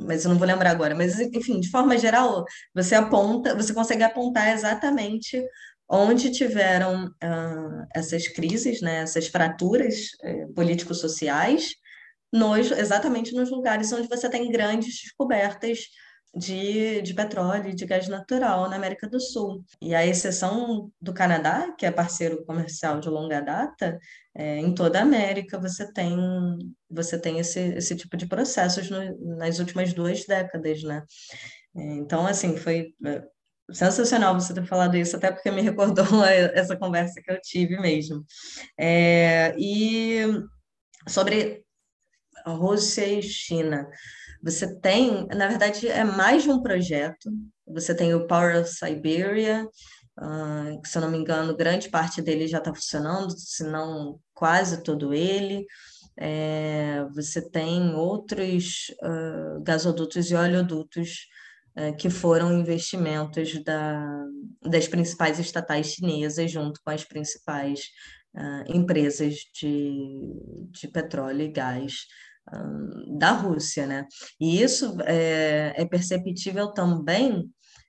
[0.01, 0.95] mas eu não vou lembrar agora.
[0.95, 2.45] Mas, enfim, de forma geral,
[2.75, 5.43] você aponta, você consegue apontar exatamente
[5.89, 11.75] onde tiveram uh, essas crises, né, essas fraturas uh, político-sociais,
[12.33, 15.81] nos, exatamente nos lugares onde você tem grandes descobertas
[16.35, 19.65] de, de petróleo e de gás natural na América do Sul.
[19.81, 23.99] E a exceção do Canadá, que é parceiro comercial de longa data,
[24.35, 26.17] é, em toda a América você tem,
[26.89, 31.03] você tem esse, esse tipo de processos no, nas últimas duas décadas, né?
[31.77, 33.23] É, então, assim, foi é,
[33.73, 36.05] sensacional você ter falado isso, até porque me recordou
[36.55, 38.25] essa conversa que eu tive mesmo.
[38.79, 40.23] É, e
[41.09, 41.65] sobre
[42.47, 43.89] Rússia e China.
[44.43, 47.31] Você tem, na verdade, é mais de um projeto.
[47.67, 49.69] Você tem o Power of Siberia,
[50.19, 54.83] uh, se eu não me engano, grande parte dele já está funcionando, se não quase
[54.83, 55.67] todo ele.
[56.19, 61.27] É, você tem outros uh, gasodutos e oleodutos
[61.79, 64.25] uh, que foram investimentos da,
[64.63, 67.83] das principais estatais chinesas, junto com as principais
[68.69, 70.09] empresas de,
[70.71, 72.07] de petróleo e gás
[73.19, 74.07] da Rússia, né?
[74.41, 77.49] E isso é, é perceptível também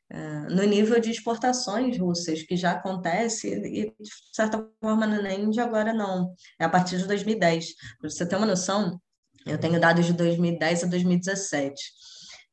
[0.09, 5.61] é, no nível de exportações russas, que já acontece, e de certa forma nem de
[5.61, 7.73] agora não, é a partir de 2010.
[7.99, 8.99] Para você ter uma noção,
[9.45, 11.81] eu tenho dados de 2010 a 2017.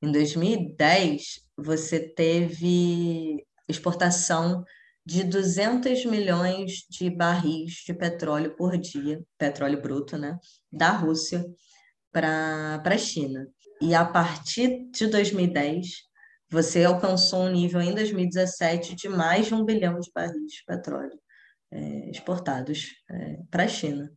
[0.01, 4.65] Em 2010, você teve exportação
[5.05, 10.39] de 200 milhões de barris de petróleo por dia, petróleo bruto, né,
[10.71, 11.45] da Rússia
[12.13, 13.47] para a China.
[13.81, 15.87] E a partir de 2010,
[16.51, 21.19] você alcançou um nível em 2017 de mais de um bilhão de barris de petróleo
[21.71, 24.11] é, exportados é, para a China,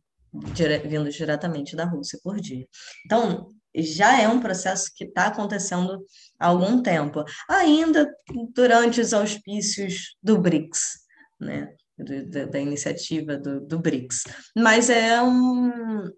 [0.54, 0.78] dire
[1.10, 2.66] diretamente da Rússia por dia.
[3.04, 6.04] Então, já é um processo que está acontecendo
[6.38, 8.10] há algum tempo, ainda
[8.54, 10.80] durante os auspícios do BRICS,
[11.40, 11.74] né?
[11.98, 14.24] da, da iniciativa do, do BRICS.
[14.56, 16.10] Mas é um,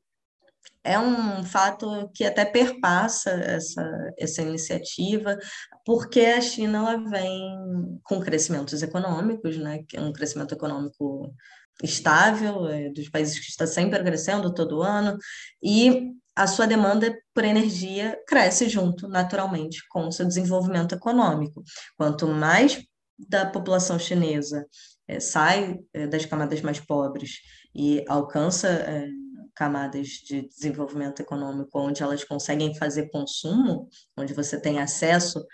[0.85, 5.39] é um fato que até perpassa essa, essa iniciativa,
[5.85, 9.83] porque a China ela vem com crescimentos econômicos, né?
[9.97, 11.35] um crescimento econômico
[11.83, 15.17] estável, é, dos países que está sempre crescendo todo ano,
[15.63, 21.63] e a sua demanda por energia cresce junto, naturalmente, com o seu desenvolvimento econômico.
[21.97, 22.85] Quanto mais
[23.19, 24.67] da população chinesa
[25.09, 27.39] é, sai é, das camadas mais pobres
[27.75, 29.09] e alcança é,
[29.55, 35.45] camadas de desenvolvimento econômico onde elas conseguem fazer consumo, onde você tem acesso,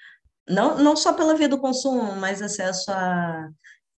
[0.49, 3.49] não, não só pela via do consumo, mas acesso a,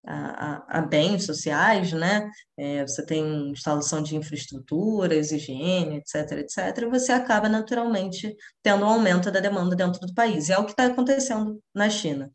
[0.05, 2.29] a, a, bens sociais, né?
[2.57, 9.31] É, você tem instalação de infraestruturas, higiene, etc, etc, você acaba naturalmente tendo um aumento
[9.31, 10.49] da demanda dentro do país.
[10.49, 12.31] É o que está acontecendo na China.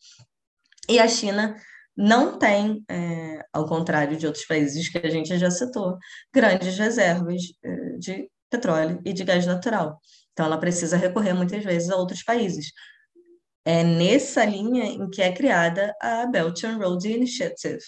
[0.89, 1.55] E a China
[2.01, 5.99] não tem, é, ao contrário de outros países que a gente já citou,
[6.33, 10.01] grandes reservas é, de petróleo e de gás natural.
[10.33, 12.71] Então, ela precisa recorrer muitas vezes a outros países.
[13.65, 17.83] É nessa linha em que é criada a Belt and Road Initiative,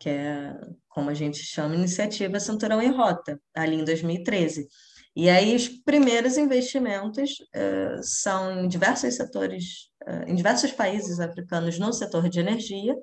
[0.00, 0.54] que é,
[0.88, 4.66] como a gente chama, Iniciativa Cinturão e Rota, ali em 2013.
[5.14, 11.78] E aí, os primeiros investimentos uh, são em diversos setores, uh, em diversos países africanos
[11.78, 12.96] no setor de energia,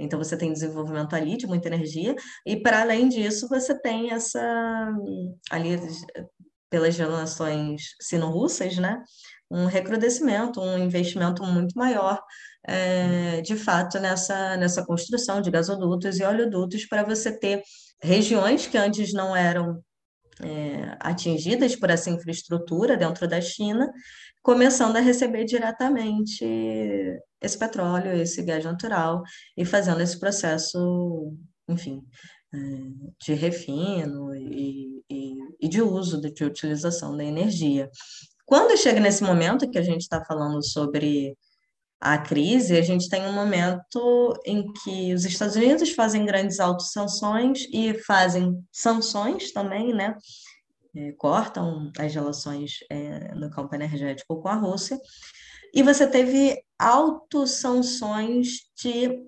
[0.00, 2.14] então, você tem desenvolvimento ali de muita energia,
[2.46, 4.88] e para além disso, você tem essa,
[5.50, 5.78] ali,
[6.70, 9.02] pelas relações sino-russas, né?
[9.50, 12.22] Um recrudescimento, um investimento muito maior,
[12.66, 17.62] é, de fato, nessa, nessa construção de gasodutos e oleodutos, para você ter
[18.02, 19.82] regiões que antes não eram
[20.42, 23.90] é, atingidas por essa infraestrutura dentro da China,
[24.42, 26.44] começando a receber diretamente
[27.40, 29.22] esse petróleo, esse gás natural,
[29.56, 31.32] e fazendo esse processo,
[31.68, 32.02] enfim,
[32.52, 32.58] é,
[33.24, 37.90] de refino e, e, e de uso, de, utilização da energia.
[38.44, 41.36] Quando chega nesse momento que a gente está falando sobre
[42.00, 47.66] a crise, a gente tem um momento em que os Estados Unidos fazem grandes autossanções
[47.72, 50.16] e fazem sanções também, né?
[50.96, 54.98] É, cortam as relações é, no campo energético com a Rússia.
[55.72, 59.22] E você teve autossanções de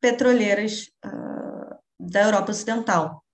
[0.00, 3.24] petroleiras uh, da Europa Ocidental.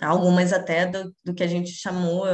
[0.00, 2.24] Algumas até do, do, que a gente chamou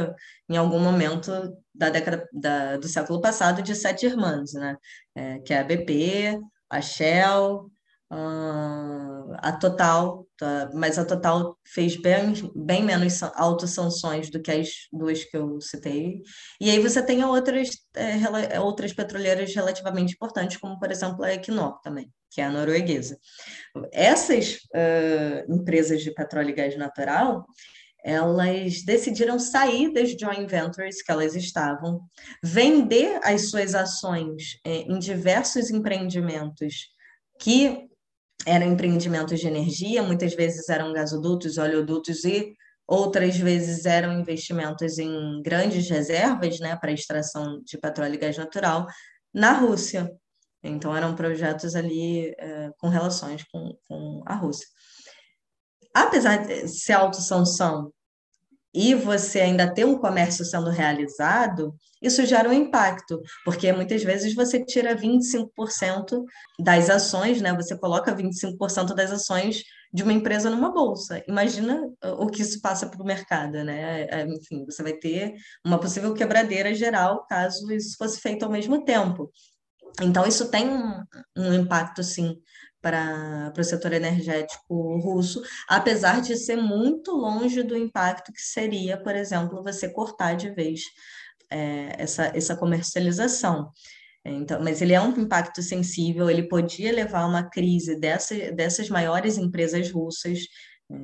[0.49, 1.31] em algum momento
[1.73, 4.77] da década da, do século passado de sete irmãs, né?
[5.15, 6.39] É, que é a BP,
[6.69, 7.69] a Shell,
[9.39, 10.69] a Total, tá?
[10.73, 16.21] mas a Total fez bem, bem menos autossanções do que as duas que eu citei.
[16.59, 21.79] E aí você tem outras, é, outras petroleiras relativamente importantes, como, por exemplo, a Equinor
[21.81, 23.17] também, que é a norueguesa.
[23.91, 27.45] Essas uh, empresas de petróleo e gás natural,
[28.03, 32.01] elas decidiram sair das joint ventures que elas estavam,
[32.43, 36.89] vender as suas ações eh, em diversos empreendimentos
[37.39, 37.87] que
[38.45, 42.53] eram empreendimentos de energia, muitas vezes eram gasodutos, oleodutos e
[42.87, 48.85] outras vezes eram investimentos em grandes reservas, né, para extração de petróleo e gás natural
[49.33, 50.11] na Rússia.
[50.61, 54.67] Então eram projetos ali é, com relações com, com a Rússia.
[55.93, 57.91] Apesar de ser autossanção
[58.73, 64.33] e você ainda ter um comércio sendo realizado, isso gera um impacto, porque muitas vezes
[64.33, 66.23] você tira 25%
[66.59, 67.53] das ações, né?
[67.53, 69.63] Você coloca 25% das ações
[69.93, 71.23] de uma empresa numa bolsa.
[71.27, 74.07] Imagina o que isso passa para o mercado, né?
[74.09, 78.83] É, enfim, você vai ter uma possível quebradeira geral caso isso fosse feito ao mesmo
[78.83, 79.31] tempo.
[80.01, 81.03] Então, isso tem um,
[81.37, 82.35] um impacto, sim,
[82.83, 89.15] para, o setor energético russo, apesar de ser muito longe do impacto que seria, por
[89.15, 90.81] exemplo, você cortar de vez
[91.49, 93.71] é, essa, essa comercialização.
[94.25, 98.89] Então, mas ele é um impacto sensível, ele podia levar a uma crise dessa, dessas
[98.89, 100.39] maiores empresas russas.
[100.91, 100.95] É,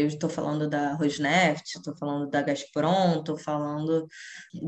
[0.00, 4.06] eu estou falando da Rosneft, estou falando da Gazprom, estou falando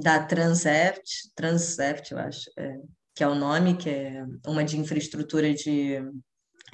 [0.00, 2.76] da Transeft, Transeft, eu acho, é,
[3.14, 6.00] que é o nome, que é uma de infraestrutura de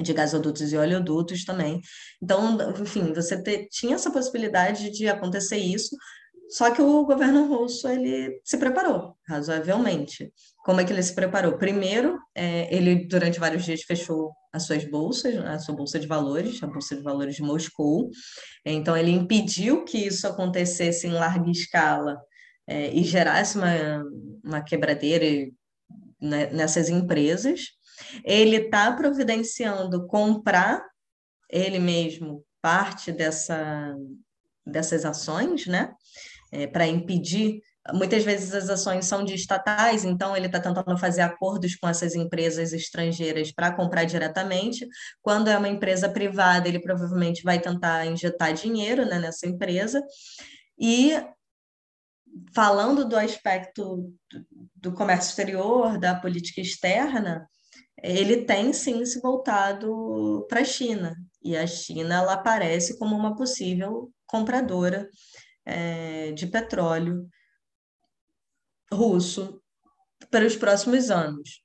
[0.01, 1.81] de gasodutos e oleodutos também.
[2.23, 5.97] Então, enfim, você te, tinha essa possibilidade de acontecer isso,
[6.49, 10.33] só que o governo russo ele se preparou razoavelmente.
[10.65, 11.57] Como é que ele se preparou?
[11.57, 16.63] Primeiro, é, ele durante vários dias fechou as suas bolsas, a sua bolsa de valores,
[16.63, 18.11] a bolsa de valores de Moscou.
[18.65, 22.21] Então, ele impediu que isso acontecesse em larga escala
[22.67, 24.05] é, e gerasse uma,
[24.45, 25.51] uma quebradeira
[26.21, 27.69] né, nessas empresas.
[28.25, 30.83] Ele está providenciando comprar
[31.53, 33.95] ele mesmo parte dessa,
[34.67, 35.93] dessas ações, né?
[36.51, 37.61] É, para impedir.
[37.93, 42.15] Muitas vezes as ações são de estatais, então ele está tentando fazer acordos com essas
[42.15, 44.87] empresas estrangeiras para comprar diretamente.
[45.21, 50.01] Quando é uma empresa privada, ele provavelmente vai tentar injetar dinheiro né, nessa empresa.
[50.79, 51.13] E
[52.55, 54.13] falando do aspecto
[54.77, 57.49] do comércio exterior, da política externa,
[58.03, 61.17] ele tem sim se voltado para a China.
[61.43, 65.09] E a China ela aparece como uma possível compradora
[65.65, 67.29] é, de petróleo
[68.93, 69.61] russo
[70.31, 71.63] para os próximos anos.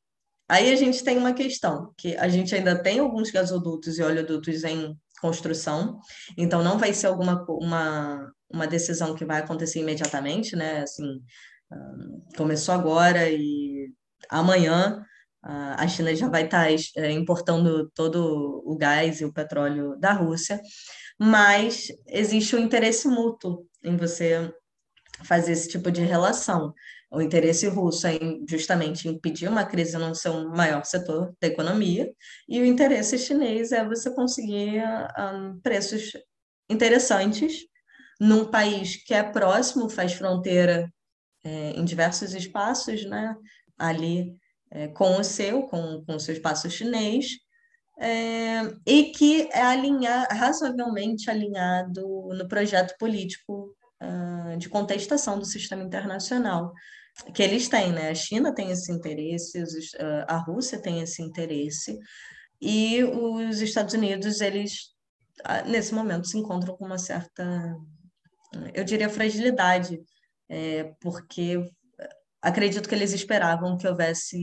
[0.50, 4.64] Aí a gente tem uma questão, que a gente ainda tem alguns gasodutos e oleodutos
[4.64, 6.00] em construção,
[6.38, 10.84] então não vai ser alguma uma, uma decisão que vai acontecer imediatamente, né?
[10.84, 11.22] Assim,
[12.38, 13.92] começou agora e
[14.30, 15.04] amanhã
[15.50, 20.60] a China já vai estar é, importando todo o gás e o petróleo da Rússia,
[21.18, 24.54] mas existe um interesse mútuo em você
[25.24, 26.74] fazer esse tipo de relação.
[27.10, 32.12] O interesse russo é justamente impedir uma crise no seu maior setor da economia,
[32.48, 34.84] e o interesse chinês é você conseguir
[35.18, 36.12] um, preços
[36.70, 37.66] interessantes
[38.20, 40.92] num país que é próximo, faz fronteira
[41.44, 43.34] é, em diversos espaços, né?
[43.78, 44.36] ali
[44.72, 47.28] é, com o seu, com, com o seu espaço chinês,
[48.00, 55.84] é, e que é alinhar, razoavelmente alinhado no projeto político uh, de contestação do sistema
[55.84, 56.74] internacional
[57.34, 58.12] que eles têm, né?
[58.12, 61.98] A China tem esse interesse, os, uh, a Rússia tem esse interesse,
[62.62, 64.94] e os Estados Unidos, eles,
[65.42, 67.76] uh, nesse momento, se encontram com uma certa,
[68.74, 70.00] eu diria, fragilidade,
[70.50, 71.60] é, porque
[72.48, 74.42] acredito que eles esperavam que houvesse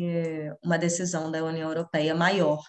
[0.62, 2.60] uma decisão da União Europeia maior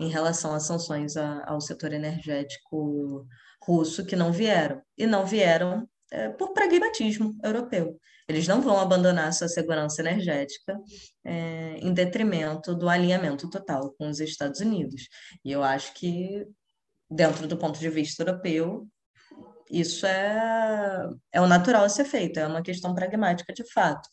[0.00, 3.26] em relação às sanções ao setor energético
[3.62, 4.82] russo, que não vieram.
[4.96, 7.98] E não vieram é, por pragmatismo europeu.
[8.28, 10.76] Eles não vão abandonar sua segurança energética
[11.24, 15.08] é, em detrimento do alinhamento total com os Estados Unidos.
[15.44, 16.46] E eu acho que,
[17.10, 18.88] dentro do ponto de vista europeu,
[19.70, 24.08] isso é, é o natural a ser feito, é uma questão pragmática de fato.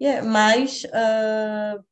[0.00, 1.84] É, mas, uh,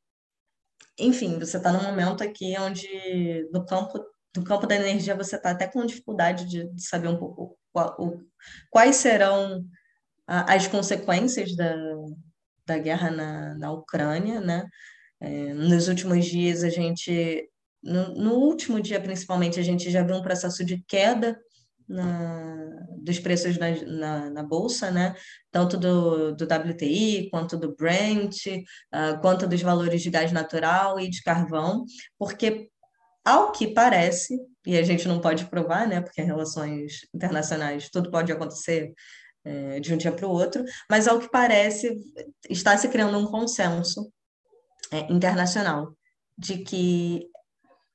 [0.98, 4.04] enfim, você está num momento aqui onde, no campo,
[4.36, 7.96] no campo da energia, você está até com dificuldade de, de saber um pouco qual,
[7.98, 8.20] o,
[8.70, 9.64] quais serão
[10.26, 11.74] as consequências da,
[12.66, 14.66] da guerra na, na Ucrânia, né?
[15.20, 17.48] É, nos últimos dias, a gente,
[17.82, 21.38] no, no, último dia principalmente, a gente já viu um processo de queda
[21.88, 25.14] na, dos preços na, na, na, bolsa, né?
[25.50, 31.08] Tanto do, do WTI, quanto do Brent, uh, quanto dos valores de gás natural e
[31.08, 31.84] de carvão,
[32.18, 32.68] porque,
[33.24, 36.00] ao que parece, e a gente não pode provar, né?
[36.00, 38.92] Porque em relações internacionais tudo pode acontecer
[39.44, 41.94] é, de um dia para o outro, mas ao que parece
[42.48, 44.10] está se criando um consenso
[44.90, 45.94] é, internacional
[46.36, 47.28] de que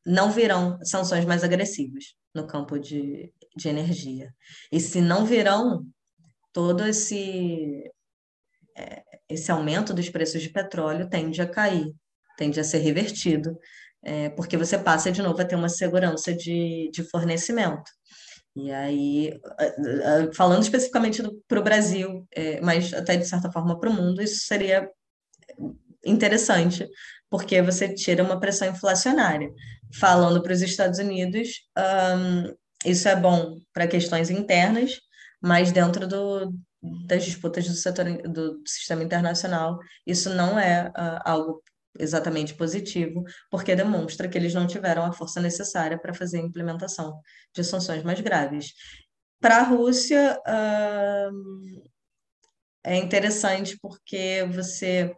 [0.06, 4.34] não virão sanções mais agressivas no campo de, de energia.
[4.72, 5.86] E se não virão,
[6.54, 7.84] todo esse,
[8.78, 11.94] é, esse aumento dos preços de petróleo tende a cair,
[12.38, 13.58] tende a ser revertido,
[14.04, 17.92] é, porque você passa de novo a ter uma segurança de, de fornecimento.
[18.56, 19.40] E aí,
[20.34, 24.40] falando especificamente para o Brasil, é, mas até de certa forma para o mundo, isso
[24.46, 24.90] seria
[26.06, 26.88] interessante,
[27.30, 29.50] porque você tira uma pressão inflacionária.
[30.00, 32.56] Falando para os Estados Unidos, um,
[32.86, 35.00] isso é bom para questões internas,
[35.42, 36.54] mas dentro do,
[37.06, 41.62] das disputas do setor do sistema internacional, isso não é uh, algo
[41.98, 47.20] exatamente positivo, porque demonstra que eles não tiveram a força necessária para fazer a implementação
[47.54, 48.74] de sanções mais graves.
[49.42, 51.90] Para a Rússia, uh,
[52.84, 55.14] é interessante porque você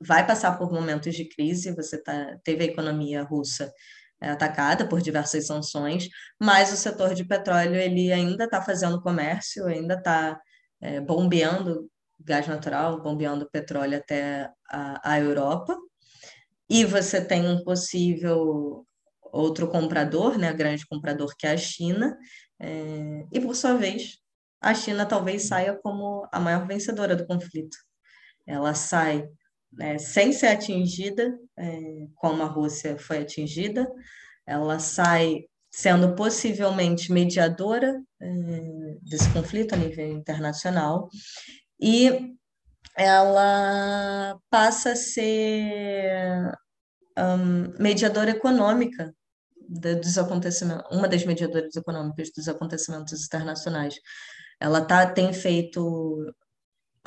[0.00, 3.72] vai passar por momentos de crise, você tá, teve a economia russa
[4.20, 6.08] atacada por diversas sanções,
[6.40, 10.40] mas o setor de petróleo ele ainda está fazendo comércio, ainda está
[10.80, 11.88] é, bombeando
[12.20, 15.76] gás natural, bombeando petróleo até a, a Europa,
[16.68, 18.84] e você tem um possível
[19.32, 22.16] outro comprador, né, grande comprador que é a China,
[22.60, 24.18] é, e por sua vez,
[24.60, 27.76] a China talvez saia como a maior vencedora do conflito.
[28.46, 29.28] Ela sai
[29.72, 33.90] né, sem ser atingida, é, como a Rússia foi atingida,
[34.46, 38.26] ela sai sendo possivelmente mediadora é,
[39.02, 41.08] desse conflito a nível internacional,
[41.80, 42.34] e
[42.96, 46.52] ela passa a ser
[47.16, 49.14] um, mediadora econômica
[49.68, 53.94] dos acontecimentos, uma das mediadoras econômicas dos acontecimentos internacionais.
[54.58, 56.34] Ela tá, tem feito,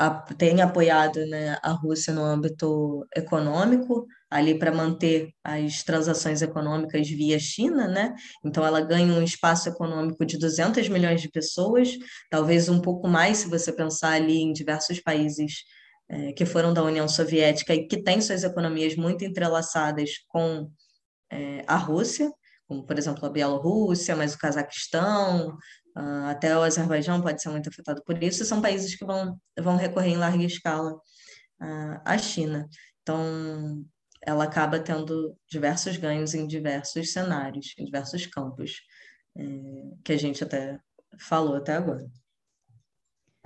[0.02, 7.08] a, tem apoiado né, a Rússia no âmbito econômico, ali para manter as transações econômicas
[7.08, 8.16] via China, né?
[8.44, 11.90] Então ela ganha um espaço econômico de 200 milhões de pessoas,
[12.32, 15.64] talvez um pouco mais se você pensar ali em diversos países
[16.10, 20.68] é, que foram da União Soviética e que têm suas economias muito entrelaçadas com
[21.32, 22.32] é, a Rússia,
[22.72, 25.58] como, por exemplo, a Bielorrússia, mas o Cazaquistão,
[25.98, 29.76] uh, até o Azerbaijão pode ser muito afetado por isso, são países que vão, vão
[29.76, 32.68] recorrer em larga escala uh, à China.
[33.02, 33.84] Então,
[34.22, 38.82] ela acaba tendo diversos ganhos em diversos cenários, em diversos campos,
[39.36, 39.44] é,
[40.04, 40.80] que a gente até
[41.20, 42.08] falou até agora.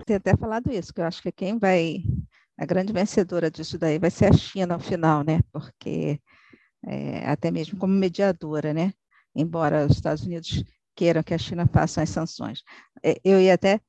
[0.05, 2.03] Tem até falado isso, que eu acho que quem vai
[2.57, 5.41] a grande vencedora disso daí vai ser a China no final, né?
[5.51, 6.19] Porque
[6.85, 8.93] é, até mesmo como mediadora, né?
[9.35, 10.63] Embora os Estados Unidos
[10.95, 12.63] queiram que a China faça as sanções.
[13.03, 13.79] É, eu ia até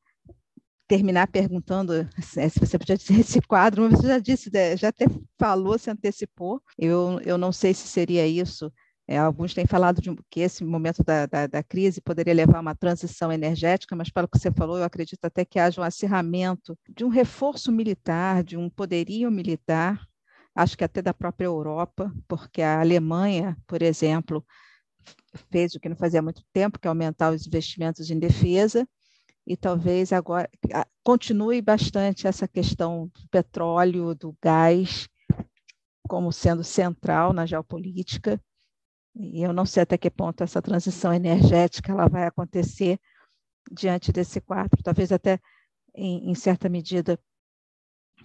[0.88, 4.76] terminar perguntando se você podia dizer esse quadro, mas você já disse, né?
[4.76, 5.06] já até
[5.38, 6.62] falou, se antecipou.
[6.78, 8.72] Eu, eu não sei se seria isso
[9.08, 12.60] é, alguns têm falado de que esse momento da, da, da, crise poderia levar a
[12.60, 16.76] uma transição energética, mas, pelo que você falou, eu acredito até que haja um acirramento
[16.88, 20.04] de um reforço militar, de um poderio militar,
[20.54, 24.44] acho que até da própria Europa, porque a Alemanha, por exemplo,
[25.36, 28.86] fez o que não fazia muito tempo, que é aumentar os investimentos em defesa,
[29.46, 30.50] e talvez agora
[31.04, 35.08] continue bastante essa questão do petróleo, do gás,
[36.08, 38.40] como sendo central na geopolítica
[39.18, 43.00] e eu não sei até que ponto essa transição energética ela vai acontecer
[43.72, 44.82] diante desse quadro.
[44.82, 45.40] Talvez até,
[45.94, 47.18] em, em certa medida,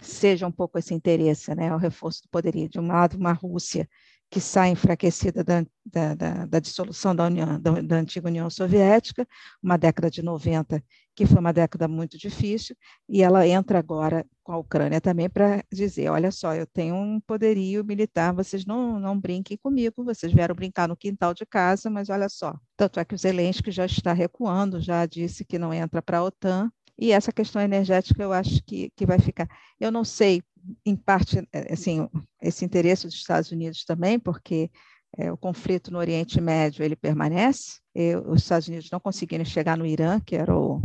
[0.02, 2.68] seja um pouco esse interesse, né, o reforço do poderio.
[2.68, 3.88] De um lado, uma Rússia
[4.32, 9.28] que sai enfraquecida da, da, da, da dissolução da, União, da, antiga União Soviética,
[9.62, 10.82] uma década de 90,
[11.14, 12.74] que foi uma década muito difícil,
[13.06, 17.20] e ela entra agora com a Ucrânia também para dizer: olha só, eu tenho um
[17.20, 22.08] poderio militar, vocês não, não brinquem comigo, vocês vieram brincar no quintal de casa, mas
[22.08, 22.54] olha só.
[22.74, 26.24] Tanto é que o Zelensky já está recuando, já disse que não entra para a
[26.24, 29.46] OTAN, e essa questão energética eu acho que, que vai ficar.
[29.78, 30.42] Eu não sei
[30.84, 32.08] em parte, é, assim,
[32.40, 34.70] esse interesse dos Estados Unidos também, porque
[35.16, 37.80] é, o conflito no Oriente Médio ele permanece.
[37.94, 40.80] E os Estados Unidos não conseguiram chegar no Irã, que era o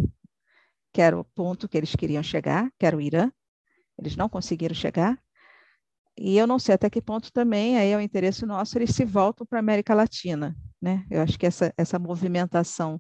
[0.93, 3.32] que era o ponto que eles queriam chegar, que era o Irã.
[3.99, 5.21] Eles não conseguiram chegar.
[6.17, 9.05] E eu não sei até que ponto também aí é o interesse nosso eles se
[9.05, 11.05] voltam para a América Latina, né?
[11.11, 12.99] Eu acho que essa essa movimentação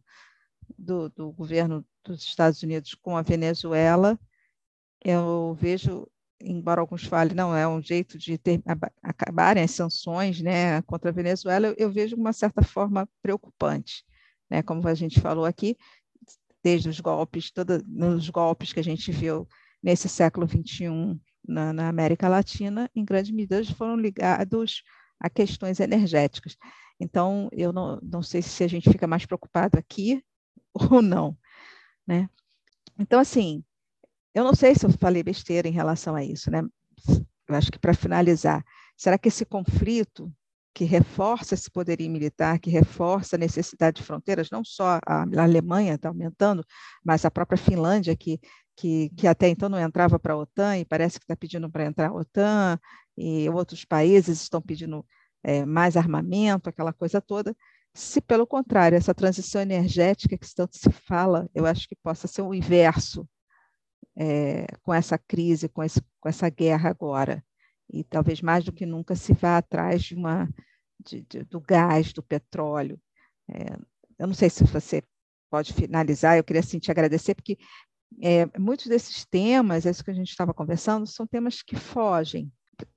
[0.77, 4.19] do, do governo dos Estados Unidos com a Venezuela,
[5.03, 6.07] eu vejo
[6.41, 8.61] embora alguns falem, não, é um jeito de ter,
[9.01, 14.05] acabarem as sanções né, contra a Venezuela, eu, vejo uma certa forma preocupante.
[14.49, 15.75] Né, como a gente falou aqui,
[16.63, 19.47] desde os golpes, todos nos golpes que a gente viu
[19.81, 24.83] nesse século XXI na, na América Latina, em grande medida foram ligados
[25.19, 26.57] a questões energéticas.
[26.99, 30.23] Então, eu não, não sei se a gente fica mais preocupado aqui
[30.73, 31.37] ou não.
[32.05, 32.29] Né?
[32.97, 33.63] Então, assim,
[34.37, 36.61] eu não sei se eu falei besteira em relação a isso, né?
[37.47, 38.63] Eu acho que para finalizar,
[38.95, 40.31] será que esse conflito
[40.75, 45.95] que reforça esse poderio militar, que reforça a necessidade de fronteiras, não só a, Alemanha
[45.95, 46.63] está aumentando,
[47.03, 48.39] mas a própria Finlândia, que,
[48.75, 51.85] que, que até então não entrava para a OTAN e parece que está pedindo para
[51.85, 52.79] entrar a OTAN,
[53.17, 55.03] e outros países estão pedindo
[55.43, 57.55] é, mais armamento, aquela coisa toda.
[57.91, 62.43] Se, pelo contrário, essa transição energética que tanto se fala, eu acho que possa ser
[62.43, 63.27] o inverso
[64.15, 67.43] é, com essa crise, com, esse, com essa guerra agora.
[67.89, 70.49] E talvez mais do que nunca se vá atrás de uma,
[70.99, 72.99] de, de, do gás, do petróleo.
[73.49, 73.77] É,
[74.19, 75.03] eu não sei se você
[75.49, 77.57] pode finalizar, eu queria assim, te agradecer, porque
[78.21, 82.51] é, muitos desses temas, isso que a gente estava conversando, são temas que fogem.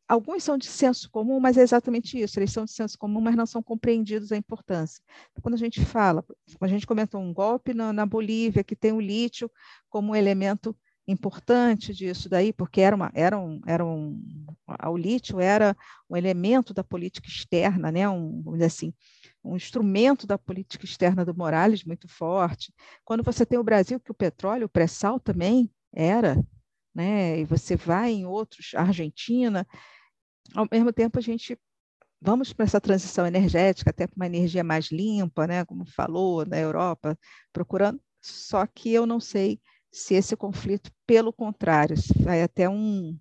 [0.09, 3.37] Alguns são de senso comum, mas é exatamente isso, eles são de senso comum, mas
[3.37, 5.03] não são compreendidos a importância.
[5.41, 6.25] Quando a gente fala,
[6.61, 9.51] a gente comentou um golpe na, na Bolívia, que tem o lítio
[9.89, 10.77] como elemento
[11.11, 14.23] importante disso daí, porque era uma, era um, era um,
[14.87, 15.77] o lítio era
[16.09, 18.09] um elemento da política externa, né?
[18.09, 18.95] um, vamos dizer assim,
[19.43, 22.73] um instrumento da política externa do Morales muito forte.
[23.05, 26.37] Quando você tem o Brasil, que o petróleo, o pré-sal também era,
[26.95, 27.41] né?
[27.41, 29.67] e você vai em outros, Argentina,
[30.55, 31.59] ao mesmo tempo a gente
[32.21, 35.65] vamos para essa transição energética, até para uma energia mais limpa, né?
[35.65, 37.19] como falou, na Europa,
[37.53, 39.59] procurando, só que eu não sei
[39.93, 43.19] se esse conflito, pelo contrário, vai até um,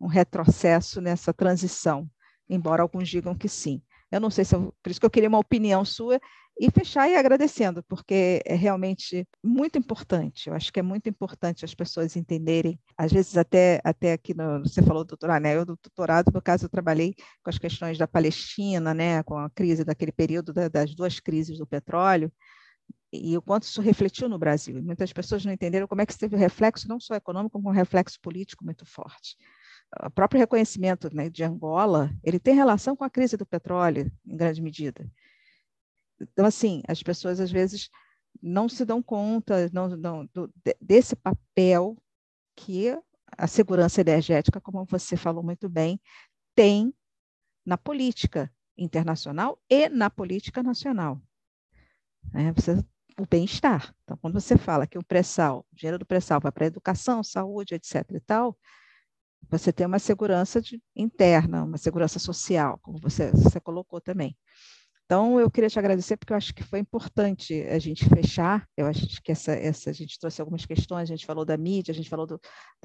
[0.00, 2.10] um retrocesso nessa transição,
[2.48, 3.82] embora alguns digam que sim.
[4.10, 6.20] Eu não sei se eu, por isso que eu queria uma opinião sua
[6.60, 10.48] e fechar e agradecendo, porque é realmente muito importante.
[10.48, 12.78] Eu acho que é muito importante as pessoas entenderem.
[12.96, 15.56] Às vezes, até, até aqui, no, você falou do doutorado, né?
[15.56, 19.22] Eu, do doutorado, no caso, eu trabalhei com as questões da Palestina, né?
[19.22, 22.30] com a crise daquele período da, das duas crises do petróleo
[23.12, 24.78] e o quanto isso refletiu no Brasil.
[24.78, 27.68] E muitas pessoas não entenderam como é que isso teve reflexo não só econômico, como
[27.68, 29.36] um reflexo político muito forte.
[30.02, 34.36] O próprio reconhecimento né, de Angola, ele tem relação com a crise do petróleo, em
[34.36, 35.06] grande medida.
[36.18, 37.90] Então, assim, as pessoas às vezes
[38.40, 40.50] não se dão conta não, não, do,
[40.80, 41.96] desse papel
[42.56, 42.96] que
[43.36, 46.00] a segurança energética, como você falou muito bem,
[46.54, 46.94] tem
[47.64, 51.20] na política internacional e na política nacional.
[52.34, 52.82] É, você
[53.18, 53.94] o bem-estar.
[54.04, 57.22] Então, quando você fala que o pré-sal, o dinheiro do pré-sal vai para a educação,
[57.22, 58.04] saúde, etc.
[58.14, 58.56] e tal,
[59.50, 64.36] você tem uma segurança de, interna, uma segurança social, como você, você colocou também.
[65.04, 68.66] Então, eu queria te agradecer, porque eu acho que foi importante a gente fechar.
[68.76, 71.92] Eu acho que essa, essa a gente trouxe algumas questões, a gente falou da mídia,
[71.92, 72.40] a gente falou do,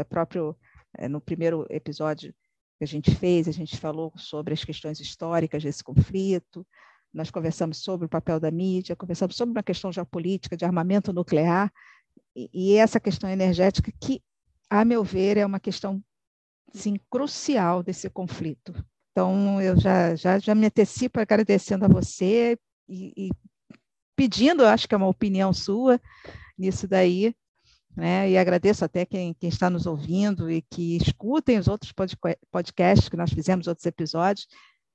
[0.10, 0.58] próprio,
[0.98, 2.34] é, no primeiro episódio
[2.78, 6.68] que a gente fez, a gente falou sobre as questões históricas desse conflito,
[7.18, 11.74] nós conversamos sobre o papel da mídia, conversamos sobre uma questão geopolítica, de armamento nuclear,
[12.36, 14.22] e, e essa questão energética, que,
[14.70, 16.00] a meu ver, é uma questão
[16.72, 18.72] sim, crucial desse conflito.
[19.12, 22.56] Então, eu já, já, já me antecipo agradecendo a você
[22.88, 23.32] e, e
[24.16, 26.00] pedindo, acho que é uma opinião sua
[26.56, 27.36] nisso daí,
[27.96, 28.30] né?
[28.30, 31.92] E agradeço até quem, quem, está nos ouvindo e que escutem os outros
[32.52, 34.48] podcasts que nós fizemos, outros episódios,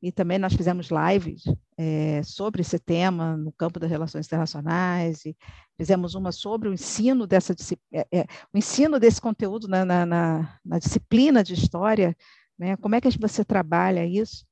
[0.03, 1.45] e também nós fizemos lives
[1.79, 5.37] é, sobre esse tema no campo das relações internacionais e
[5.77, 7.55] fizemos uma sobre o ensino dessa
[7.93, 12.17] é, é, o ensino desse conteúdo na, na, na, na, disciplina de história,
[12.59, 12.77] né?
[12.79, 14.45] Como é que você trabalha isso?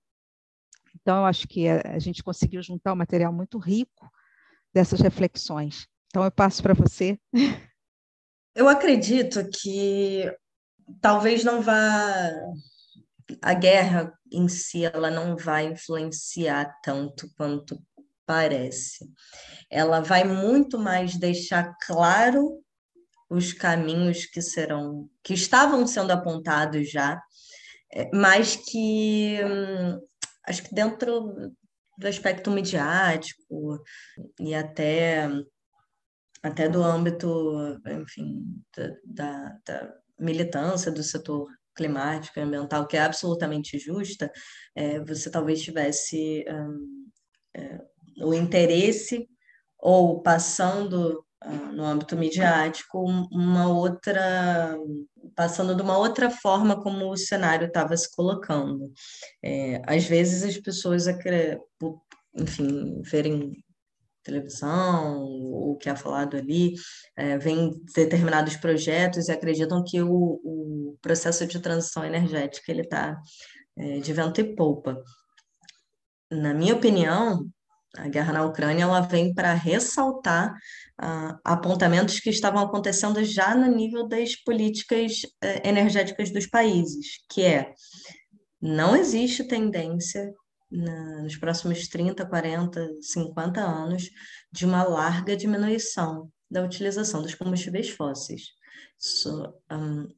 [1.01, 4.09] Então, eu acho que a, a gente conseguiu juntar um material muito rico
[4.73, 5.89] dessas reflexões.
[6.07, 7.19] Então, eu passo para você.
[8.55, 10.25] Eu acredito que
[11.01, 12.31] talvez não vá
[13.43, 17.81] a guerra em si ela não vai influenciar tanto quanto
[18.27, 19.09] parece.
[19.69, 22.63] Ela vai muito mais deixar claro
[23.29, 27.21] os caminhos que serão que estavam sendo apontados já,
[27.93, 30.01] é, mas que hum,
[30.47, 31.53] acho que dentro
[31.99, 33.83] do aspecto midiático
[34.39, 35.29] e até
[36.43, 38.43] até do âmbito, enfim,
[39.05, 41.49] da, da militância do setor
[41.81, 44.31] climática, ambiental, que é absolutamente justa,
[44.77, 47.09] é, você talvez tivesse um,
[47.57, 47.79] é,
[48.23, 49.27] o interesse
[49.79, 53.03] ou passando uh, no âmbito midiático
[53.33, 54.77] uma outra
[55.35, 58.93] passando de uma outra forma como o cenário estava se colocando.
[59.43, 61.07] É, às vezes as pessoas,
[62.35, 63.65] enfim, verem
[64.31, 66.75] televisão, o que é falado ali,
[67.17, 73.19] é, vem determinados projetos e acreditam que o, o processo de transição energética ele está
[73.77, 75.03] é, de vento e polpa.
[76.31, 77.51] Na minha opinião,
[77.97, 80.55] a guerra na Ucrânia ela vem para ressaltar
[80.97, 87.43] ah, apontamentos que estavam acontecendo já no nível das políticas eh, energéticas dos países, que
[87.43, 87.75] é
[88.61, 90.33] não existe tendência
[90.71, 94.11] na, nos próximos 30, 40, 50 anos
[94.53, 98.43] de uma larga diminuição da utilização dos combustíveis fósseis.
[98.99, 100.09] So, um,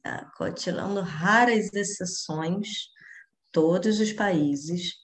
[0.55, 2.67] tirando raras exceções,
[3.51, 4.95] todos os países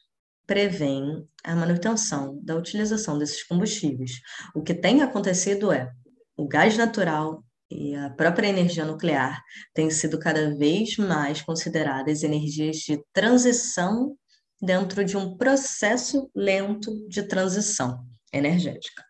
[0.45, 4.19] prevêem a manutenção da utilização desses combustíveis.
[4.55, 5.91] O que tem acontecido é
[6.35, 9.39] o gás natural e a própria energia nuclear
[9.73, 14.17] têm sido cada vez mais consideradas energias de transição
[14.61, 19.03] dentro de um processo lento de transição energética,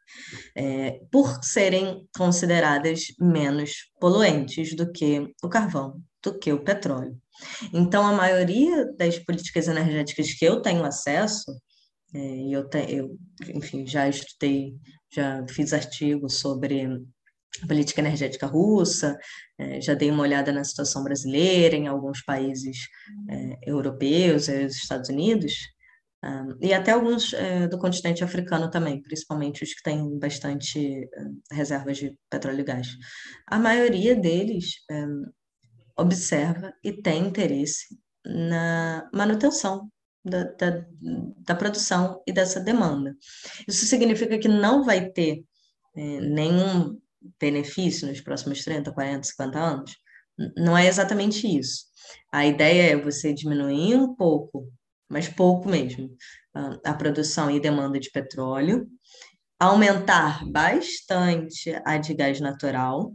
[0.55, 7.17] é, por serem consideradas menos poluentes do que o carvão, do que o petróleo.
[7.73, 11.51] Então, a maioria das políticas energéticas que eu tenho acesso,
[12.13, 12.19] é,
[12.49, 13.17] eu, te, eu
[13.53, 14.75] enfim, já estudei,
[15.11, 17.01] já fiz artigos sobre
[17.63, 19.17] a política energética russa,
[19.57, 22.77] é, já dei uma olhada na situação brasileira, em alguns países
[23.29, 25.53] é, europeus, e os Estados Unidos,
[26.23, 31.55] um, e até alguns é, do continente africano também, principalmente os que têm bastante é,
[31.55, 32.87] reservas de petróleo e gás.
[33.47, 35.05] A maioria deles é,
[35.97, 39.89] observa e tem interesse na manutenção
[40.23, 40.85] da, da,
[41.37, 43.15] da, produção e dessa demanda.
[43.67, 45.43] Isso significa que não vai ter
[45.95, 46.99] é, nenhum
[47.39, 49.97] benefício nos próximos 30, 40, 50 anos?
[50.57, 51.85] Não é exatamente isso.
[52.31, 54.71] A ideia é você diminuir um pouco,
[55.09, 56.15] mas pouco mesmo,
[56.85, 58.87] a produção e demanda de petróleo,
[59.59, 63.13] aumentar bastante a de gás natural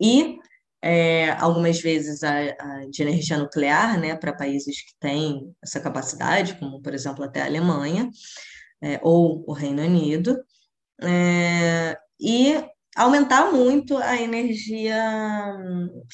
[0.00, 0.38] e
[0.82, 6.58] é, algumas vezes a, a, de energia nuclear, né, para países que têm essa capacidade,
[6.58, 8.08] como por exemplo até a Alemanha
[8.82, 10.42] é, ou o Reino Unido,
[11.02, 12.62] é, e
[12.96, 15.00] aumentar muito a energia,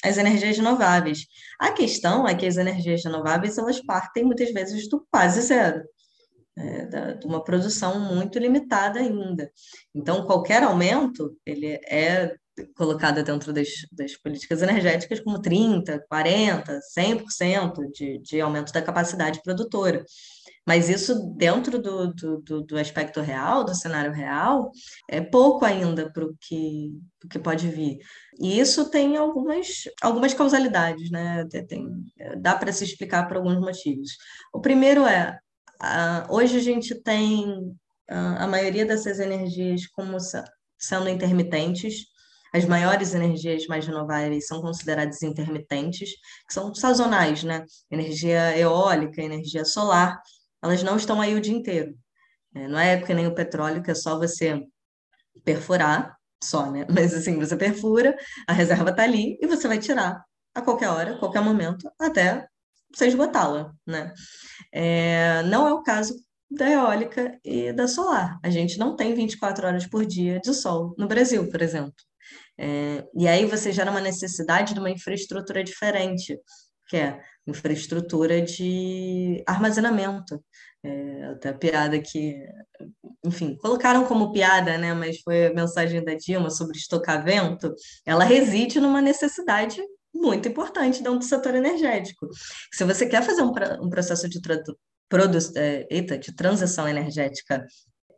[0.03, 1.25] as energias renováveis.
[1.59, 5.83] A questão é que as energias renováveis elas partem muitas vezes do quase zero.
[6.59, 9.51] É, da, de uma produção muito limitada ainda.
[9.93, 12.35] Então, qualquer aumento, ele é
[12.75, 19.41] colocado dentro das, das políticas energéticas como 30%, 40%, 100% de, de aumento da capacidade
[19.43, 20.03] produtora.
[20.67, 24.69] Mas isso, dentro do, do, do aspecto real, do cenário real,
[25.09, 26.91] é pouco ainda para o que,
[27.31, 27.99] que pode vir.
[28.37, 31.47] E isso tem algumas, algumas causalidades, né?
[31.69, 31.87] Tem,
[32.39, 34.09] dá para se explicar por alguns motivos.
[34.53, 35.39] O primeiro é,
[36.29, 37.73] hoje a gente tem
[38.09, 40.17] a maioria dessas energias como
[40.77, 42.07] sendo intermitentes,
[42.53, 46.11] as maiores energias mais renováveis são consideradas intermitentes,
[46.47, 47.63] que são sazonais, né?
[47.91, 50.19] Energia eólica, energia solar,
[50.63, 51.95] elas não estão aí o dia inteiro.
[52.55, 54.61] É, não é que nem o petróleo, que é só você
[55.43, 56.85] perfurar, só, né?
[56.91, 58.15] Mas assim, você perfura,
[58.47, 60.23] a reserva está ali e você vai tirar
[60.55, 62.47] a qualquer hora, a qualquer momento, até
[62.93, 64.13] você esgotá-la, né?
[64.73, 66.15] É, não é o caso
[66.49, 68.39] da eólica e da solar.
[68.43, 71.93] A gente não tem 24 horas por dia de sol no Brasil, por exemplo.
[72.57, 76.39] É, e aí você gera uma necessidade de uma infraestrutura diferente,
[76.87, 80.43] que é infraestrutura de armazenamento.
[80.83, 82.35] É, até piada que,
[83.25, 84.93] enfim, colocaram como piada, né?
[84.93, 87.73] Mas foi a mensagem da Dilma sobre estocamento.
[88.05, 89.81] Ela reside numa necessidade
[90.13, 92.27] muito importante dentro do setor energético.
[92.73, 93.51] Se você quer fazer um,
[93.81, 94.39] um processo de,
[95.55, 97.65] é, eita, de transição energética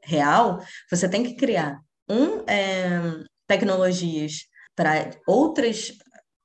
[0.04, 0.60] real,
[0.90, 1.80] você tem que criar
[2.10, 3.02] um, é,
[3.48, 5.91] tecnologias para outras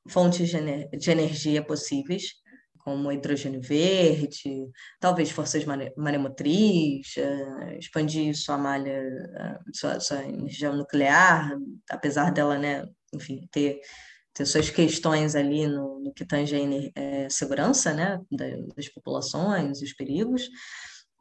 [0.09, 2.35] fontes de, ener de energia possíveis,
[2.78, 4.68] como hidrogênio verde,
[5.01, 5.64] talvez forças
[5.97, 11.56] maremotriz, uh, expandir sua malha, uh, sua, sua, energia nuclear,
[11.90, 13.81] apesar dela, né, enfim, ter,
[14.35, 19.94] ter suas questões ali no, no que tange a é, segurança né, das populações, os
[19.94, 20.51] perigos.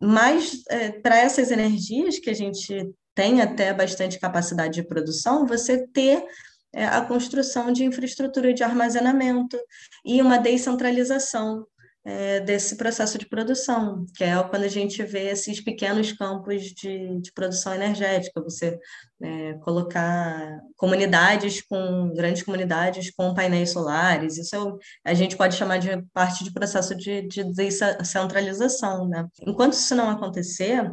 [0.01, 5.88] Mas, é, para essas energias que a gente tem até bastante capacidade de produção, você
[5.88, 6.26] ter
[6.73, 9.57] a construção de infraestrutura de armazenamento
[10.03, 11.65] e uma descentralização
[12.05, 17.19] é, desse processo de produção, que é quando a gente vê esses pequenos campos de,
[17.21, 18.77] de produção energética, você
[19.21, 25.77] é, colocar comunidades com grandes comunidades com painéis solares, isso é, a gente pode chamar
[25.77, 29.07] de parte de processo de, de descentralização.
[29.07, 29.25] Né?
[29.41, 30.91] Enquanto isso não acontecer,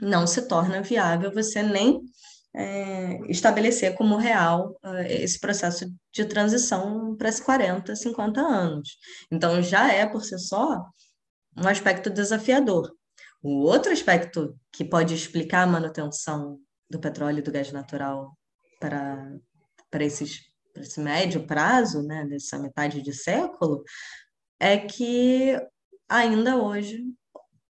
[0.00, 2.00] não se torna viável você nem
[2.58, 8.98] é, estabelecer como real uh, esse processo de transição para esses 40, 50 anos.
[9.30, 10.84] Então, já é, por si só,
[11.56, 12.92] um aspecto desafiador.
[13.40, 16.58] O outro aspecto que pode explicar a manutenção
[16.90, 18.36] do petróleo e do gás natural
[18.80, 19.32] para,
[19.88, 20.40] para, esses,
[20.76, 22.26] esse médio prazo, né,
[22.60, 23.84] metade de século,
[24.58, 25.56] é que
[26.08, 27.04] ainda hoje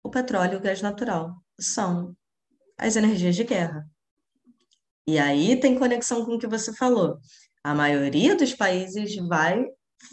[0.04, 2.16] o petróleo e o gás natural são
[2.78, 3.90] as energias de guerra.
[5.08, 7.20] E aí tem conexão com o que você falou.
[7.64, 9.66] A maioria dos países vai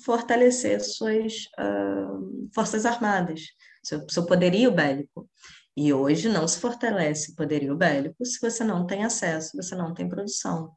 [0.05, 3.43] fortalecer suas uh, forças armadas,
[3.83, 5.29] seu, seu poderio bélico.
[5.77, 10.09] E hoje não se fortalece poderio bélico se você não tem acesso, você não tem
[10.09, 10.71] produção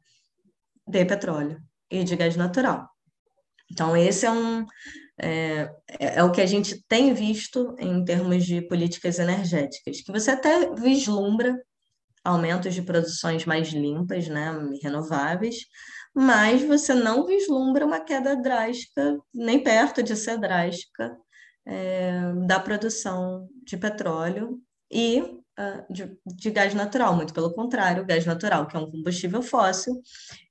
[0.86, 1.60] de petróleo
[1.90, 2.88] e de gás natural.
[3.70, 4.64] Então, esse é um,
[5.20, 10.30] é, é, o que a gente tem visto em termos de políticas energéticas, que você
[10.30, 11.58] até vislumbra
[12.26, 15.56] aumentos de produções mais limpas, né, renováveis,
[16.14, 21.16] mas você não vislumbra uma queda drástica, nem perto de ser drástica,
[21.64, 28.06] é, da produção de petróleo e uh, de, de, gás natural, muito pelo contrário, o
[28.06, 30.00] gás natural, que é um combustível fóssil,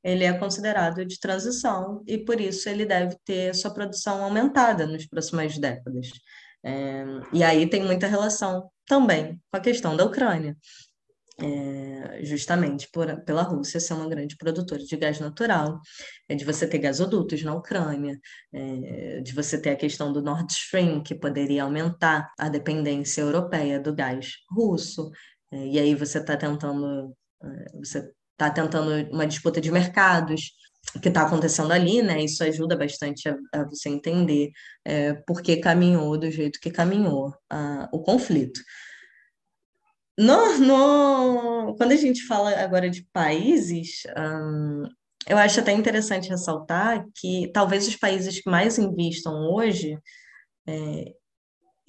[0.03, 5.06] ele é considerado de transição e por isso ele deve ter sua produção aumentada nas
[5.06, 6.10] próximas décadas.
[6.64, 10.56] É, e aí tem muita relação também com a questão da Ucrânia
[11.40, 15.80] é, justamente por, pela Rússia ser uma grande produtora de gás natural,
[16.30, 18.18] é, de você ter gasodutos na Ucrânia,
[18.53, 23.80] é, de você ter a questão do Nord Stream, que poderia aumentar a dependência europeia
[23.80, 25.12] do gás russo,
[25.52, 27.14] é, e aí você está tentando,
[27.44, 30.52] é, você está tentando uma disputa de mercados,
[31.02, 32.24] que está acontecendo ali, né?
[32.24, 34.52] Isso ajuda bastante a, a você entender
[34.86, 38.60] é, por que caminhou do jeito que caminhou a, o conflito.
[40.18, 44.04] No, no, quando a gente fala agora de países,
[45.28, 50.00] eu acho até interessante ressaltar que talvez os países que mais investam hoje
[50.68, 51.14] é,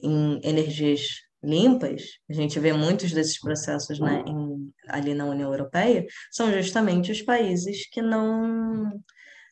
[0.02, 6.04] em energias limpas, a gente vê muitos desses processos né, em, ali na União Europeia,
[6.32, 9.00] são justamente os países que não,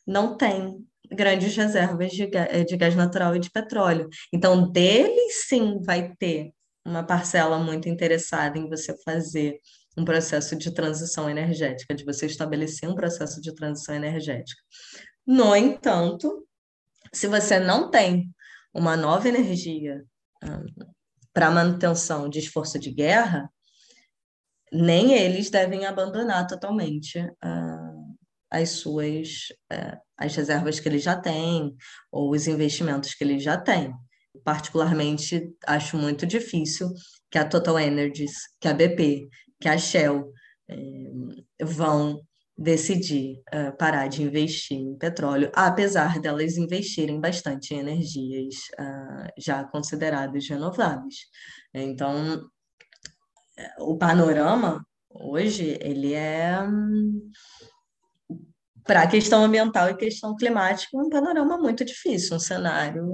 [0.05, 4.09] não têm grandes reservas de, de gás natural e de petróleo.
[4.33, 6.51] Então, deles sim vai ter
[6.85, 9.59] uma parcela muito interessada em você fazer
[9.97, 14.61] um processo de transição energética, de você estabelecer um processo de transição energética.
[15.25, 16.45] No entanto,
[17.11, 18.29] se você não tem
[18.73, 20.05] uma nova energia
[20.43, 20.65] um,
[21.33, 23.49] para manutenção de esforço de guerra,
[24.71, 28.17] nem eles devem abandonar totalmente uh,
[28.51, 31.75] as suas uh, as reservas que eles já têm
[32.11, 33.93] ou os investimentos que eles já têm
[34.43, 36.89] particularmente acho muito difícil
[37.29, 39.29] que a Total Energies, que a BP,
[39.59, 40.31] que a Shell
[40.69, 40.75] é,
[41.63, 42.21] vão
[42.57, 49.63] decidir uh, parar de investir em petróleo, apesar delas investirem bastante em energias uh, já
[49.65, 51.15] consideradas renováveis.
[51.73, 52.49] Então,
[53.79, 56.57] o panorama hoje ele é
[58.83, 63.05] para a questão ambiental e questão climática um panorama muito difícil, um cenário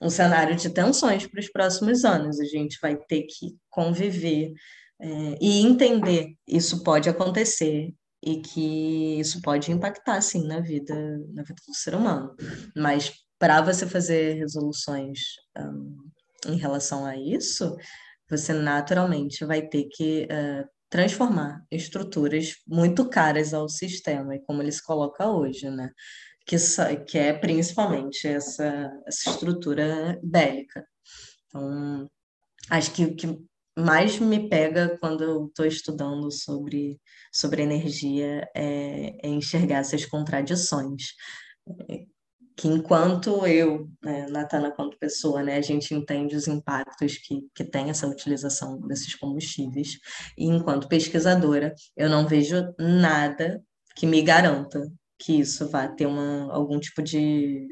[0.00, 2.40] um cenário de tensões para os próximos anos.
[2.40, 4.52] A gente vai ter que conviver
[5.00, 10.94] é, e entender isso pode acontecer e que isso pode impactar sim na vida
[11.32, 12.34] na vida do ser humano.
[12.76, 15.20] Mas para você fazer resoluções
[15.58, 15.96] um,
[16.46, 17.76] em relação a isso,
[18.28, 24.72] você naturalmente vai ter que uh, transformar estruturas muito caras ao sistema, e como ele
[24.72, 25.90] se coloca hoje, né?
[26.46, 26.56] Que,
[27.06, 30.84] que é principalmente essa, essa estrutura bélica.
[31.46, 32.10] Então,
[32.70, 33.38] acho que o que
[33.78, 37.00] mais me pega quando eu estou estudando sobre,
[37.32, 41.14] sobre energia é, é enxergar essas contradições
[42.60, 47.64] que enquanto eu, né, Natana, quanto pessoa, né, a gente entende os impactos que, que
[47.64, 49.98] tem essa utilização desses combustíveis,
[50.36, 53.62] e enquanto pesquisadora, eu não vejo nada
[53.96, 54.86] que me garanta
[55.20, 57.66] que isso vá ter uma, algum tipo de,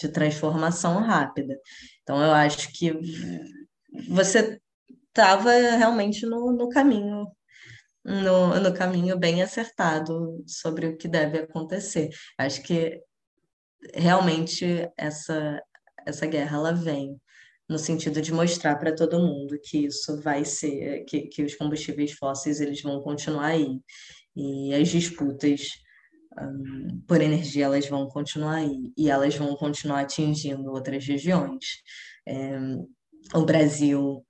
[0.00, 1.58] de transformação rápida.
[2.02, 2.92] Então, eu acho que
[4.08, 4.60] você
[5.08, 7.26] estava realmente no, no caminho
[8.04, 12.10] no, no caminho bem acertado sobre o que deve acontecer.
[12.38, 13.00] Acho que
[13.94, 15.62] realmente essa,
[16.06, 17.18] essa guerra ela vem
[17.68, 22.12] no sentido de mostrar para todo mundo que isso vai ser, que, que os combustíveis
[22.12, 23.80] fósseis eles vão continuar aí
[24.36, 25.68] e as disputas
[27.06, 31.64] por energia elas vão continuar aí e elas vão continuar atingindo outras regiões.
[32.26, 32.58] É,
[33.34, 34.24] o Brasil,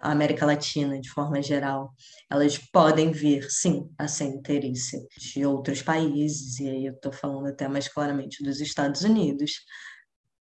[0.00, 1.92] a América Latina, de forma geral,
[2.30, 7.46] elas podem vir, sim, a ser interesse de outros países, e aí eu estou falando
[7.46, 9.52] até mais claramente dos Estados Unidos,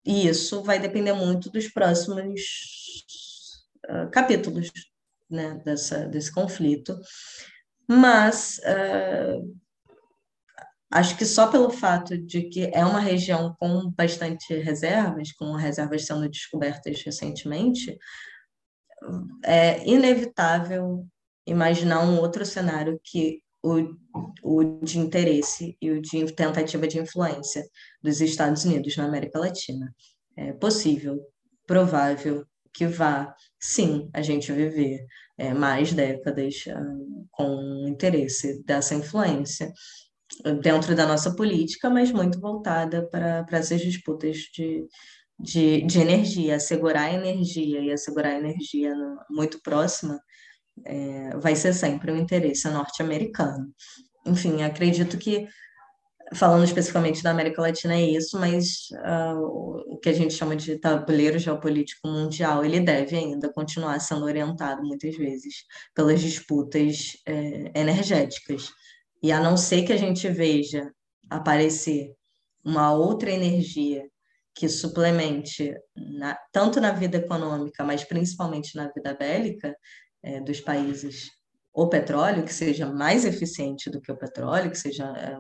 [0.05, 2.41] e isso vai depender muito dos próximos
[3.89, 4.71] uh, capítulos
[5.31, 6.99] né, dessa, desse conflito.
[7.89, 9.57] Mas uh,
[10.91, 16.07] Acho que só pelo fato de que é uma região com bastante reservas, com reservas
[16.07, 17.99] sendo descobertas recentemente,
[19.45, 21.07] é inevitável
[21.47, 23.97] imaginar um outro cenário que o,
[24.43, 27.65] o de interesse e o de tentativa de influência
[28.03, 29.95] dos Estados Unidos na América Latina.
[30.37, 31.21] É possível,
[31.67, 35.07] provável que vá, sim, a gente viver
[35.39, 39.73] é, mais décadas uh, com interesse dessa influência
[40.61, 44.87] dentro da nossa política, mas muito voltada para, essas disputas de,
[45.39, 46.57] de, de energia.
[46.57, 50.21] Assegurar a energia e assegurar a energia no, muito próxima
[50.85, 53.73] é, vai ser sempre um interesse norte-americano.
[54.27, 55.47] Enfim, acredito que
[56.35, 60.79] falando especificamente da América Latina, é isso, mas uh, o que a gente chama de
[60.79, 68.71] tabuleiro geopolítico mundial, ele deve ainda continuar sendo orientado muitas vezes pelas disputas eh, energéticas.
[69.25, 70.93] E a não ser que a gente veja
[71.31, 72.15] aparecer
[72.63, 74.07] uma outra energia
[74.55, 79.75] que suplemente na, tanto na vida econômica, mas principalmente na vida bélica
[80.23, 81.31] eh, dos países,
[81.73, 85.39] o petróleo, que seja mais eficiente do que o petróleo, que seja é,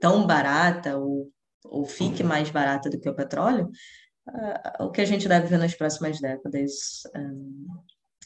[0.00, 1.30] tão barata ou,
[1.66, 3.70] ou fique mais barata do que o petróleo,
[4.30, 7.66] uh, o que a gente deve ver nas próximas décadas um,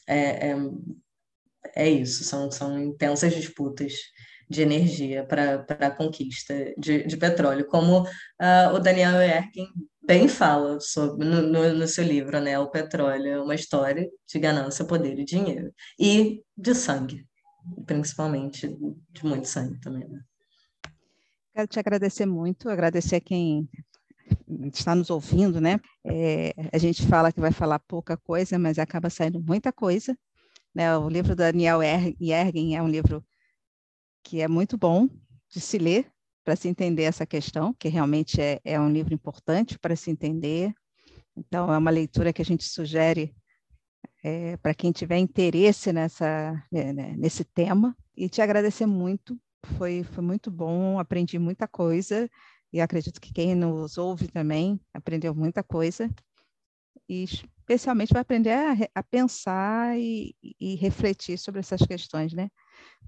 [0.07, 0.55] é, é,
[1.75, 3.93] é, isso, são, são intensas disputas
[4.49, 9.67] de energia para a conquista de, de, petróleo, como uh, o Daniel Erkin
[10.05, 14.39] bem fala sobre no, no, no, seu livro, né, O Petróleo, é uma história de
[14.39, 17.25] ganância, poder e dinheiro, e de sangue,
[17.85, 18.67] principalmente
[19.11, 20.07] de muito sangue também.
[20.07, 20.19] Né?
[21.53, 23.69] Quero te agradecer muito, agradecer a quem
[24.73, 25.79] está nos ouvindo, né?
[26.05, 30.17] É, a gente fala que vai falar pouca coisa, mas acaba saindo muita coisa.
[30.73, 30.95] Né?
[30.97, 33.23] O livro do Daniel Yergin é um livro
[34.23, 35.09] que é muito bom
[35.49, 36.09] de se ler
[36.43, 40.73] para se entender essa questão, que realmente é, é um livro importante para se entender.
[41.35, 43.33] Então, é uma leitura que a gente sugere
[44.23, 47.95] é, para quem tiver interesse nessa, né, né nesse tema.
[48.15, 49.39] E te agradecer muito
[49.77, 52.29] foi, foi muito bom, aprendi muita coisa
[52.71, 56.09] e acredito que quem nos ouve também aprendeu muita coisa
[57.07, 62.49] e especialmente vai aprender a, a pensar e, e, refletir sobre essas questões, né?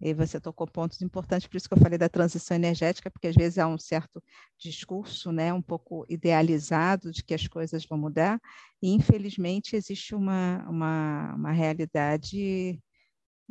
[0.01, 3.35] E você tocou pontos importantes, por isso que eu falei da transição energética, porque às
[3.35, 4.21] vezes há um certo
[4.57, 8.39] discurso, né, um pouco idealizado de que as coisas vão mudar,
[8.81, 12.79] e infelizmente existe uma, uma, uma realidade,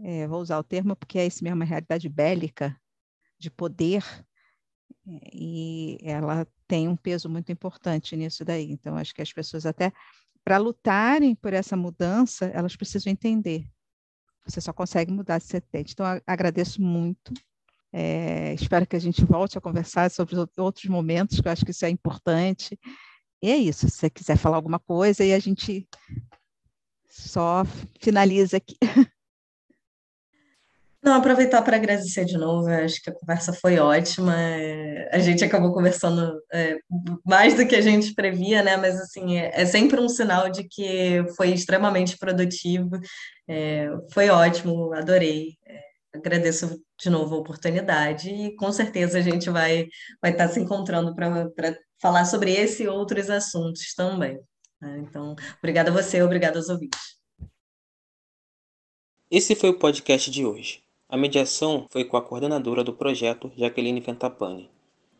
[0.03, 2.77] é, vou usar o termo porque é isso mesmo, uma realidade bélica,
[3.39, 4.05] de poder,
[5.33, 8.71] e ela tem um peso muito importante nisso daí.
[8.71, 9.93] Então, acho que as pessoas até,
[10.45, 13.67] para lutarem por essa mudança, elas precisam entender.
[14.47, 15.85] Você só consegue mudar se você tem.
[15.89, 17.33] Então, agradeço muito.
[17.91, 21.71] É, espero que a gente volte a conversar sobre outros momentos, que eu acho que
[21.71, 22.79] isso é importante.
[23.43, 23.89] E é isso.
[23.89, 25.89] Se você quiser falar alguma coisa, e a gente
[27.09, 27.63] só
[28.01, 28.77] finaliza aqui.
[31.05, 34.35] Não, aproveitar para agradecer de novo, acho que a conversa foi ótima.
[34.41, 36.79] É, a gente acabou conversando é,
[37.27, 38.79] mais do que a gente previa, né?
[38.79, 42.99] Mas assim, é, é sempre um sinal de que foi extremamente produtivo.
[43.47, 45.59] É, foi ótimo, adorei.
[46.15, 49.87] Agradeço de novo a oportunidade e com certeza a gente vai,
[50.23, 54.39] vai estar se encontrando para falar sobre esse e outros assuntos também.
[54.81, 55.05] Né?
[55.07, 57.19] Então, obrigada a você, obrigada aos ouvintes.
[59.31, 60.84] Esse foi o podcast de hoje.
[61.15, 64.69] A mediação foi com a coordenadora do projeto, Jaqueline Ventapani.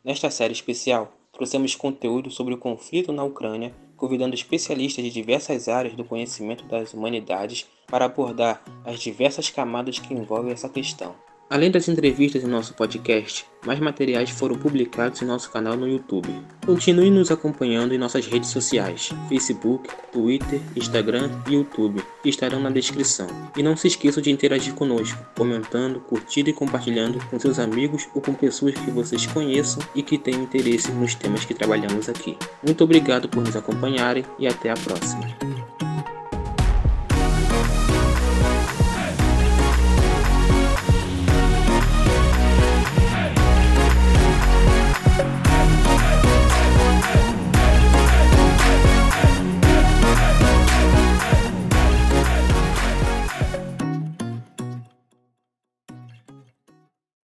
[0.03, 5.95] Nesta série especial, trouxemos conteúdo sobre o conflito na Ucrânia, convidando especialistas de diversas áreas
[5.95, 11.15] do conhecimento das humanidades para abordar as diversas camadas que envolvem essa questão.
[11.49, 16.29] Além das entrevistas em nosso podcast, mais materiais foram publicados em nosso canal no YouTube.
[16.65, 22.71] Continue nos acompanhando em nossas redes sociais: Facebook, Twitter, Instagram e YouTube, que estarão na
[22.71, 23.27] descrição.
[23.57, 28.23] E não se esqueçam de interagir conosco, comentando, curtindo e compartilhando com seus amigos ou
[28.23, 32.37] com pessoas que vocês conheçam e que tenham interesse nos temas que trabalhamos aqui.
[32.63, 35.64] Muito obrigado por nos acompanharem e até a próxima.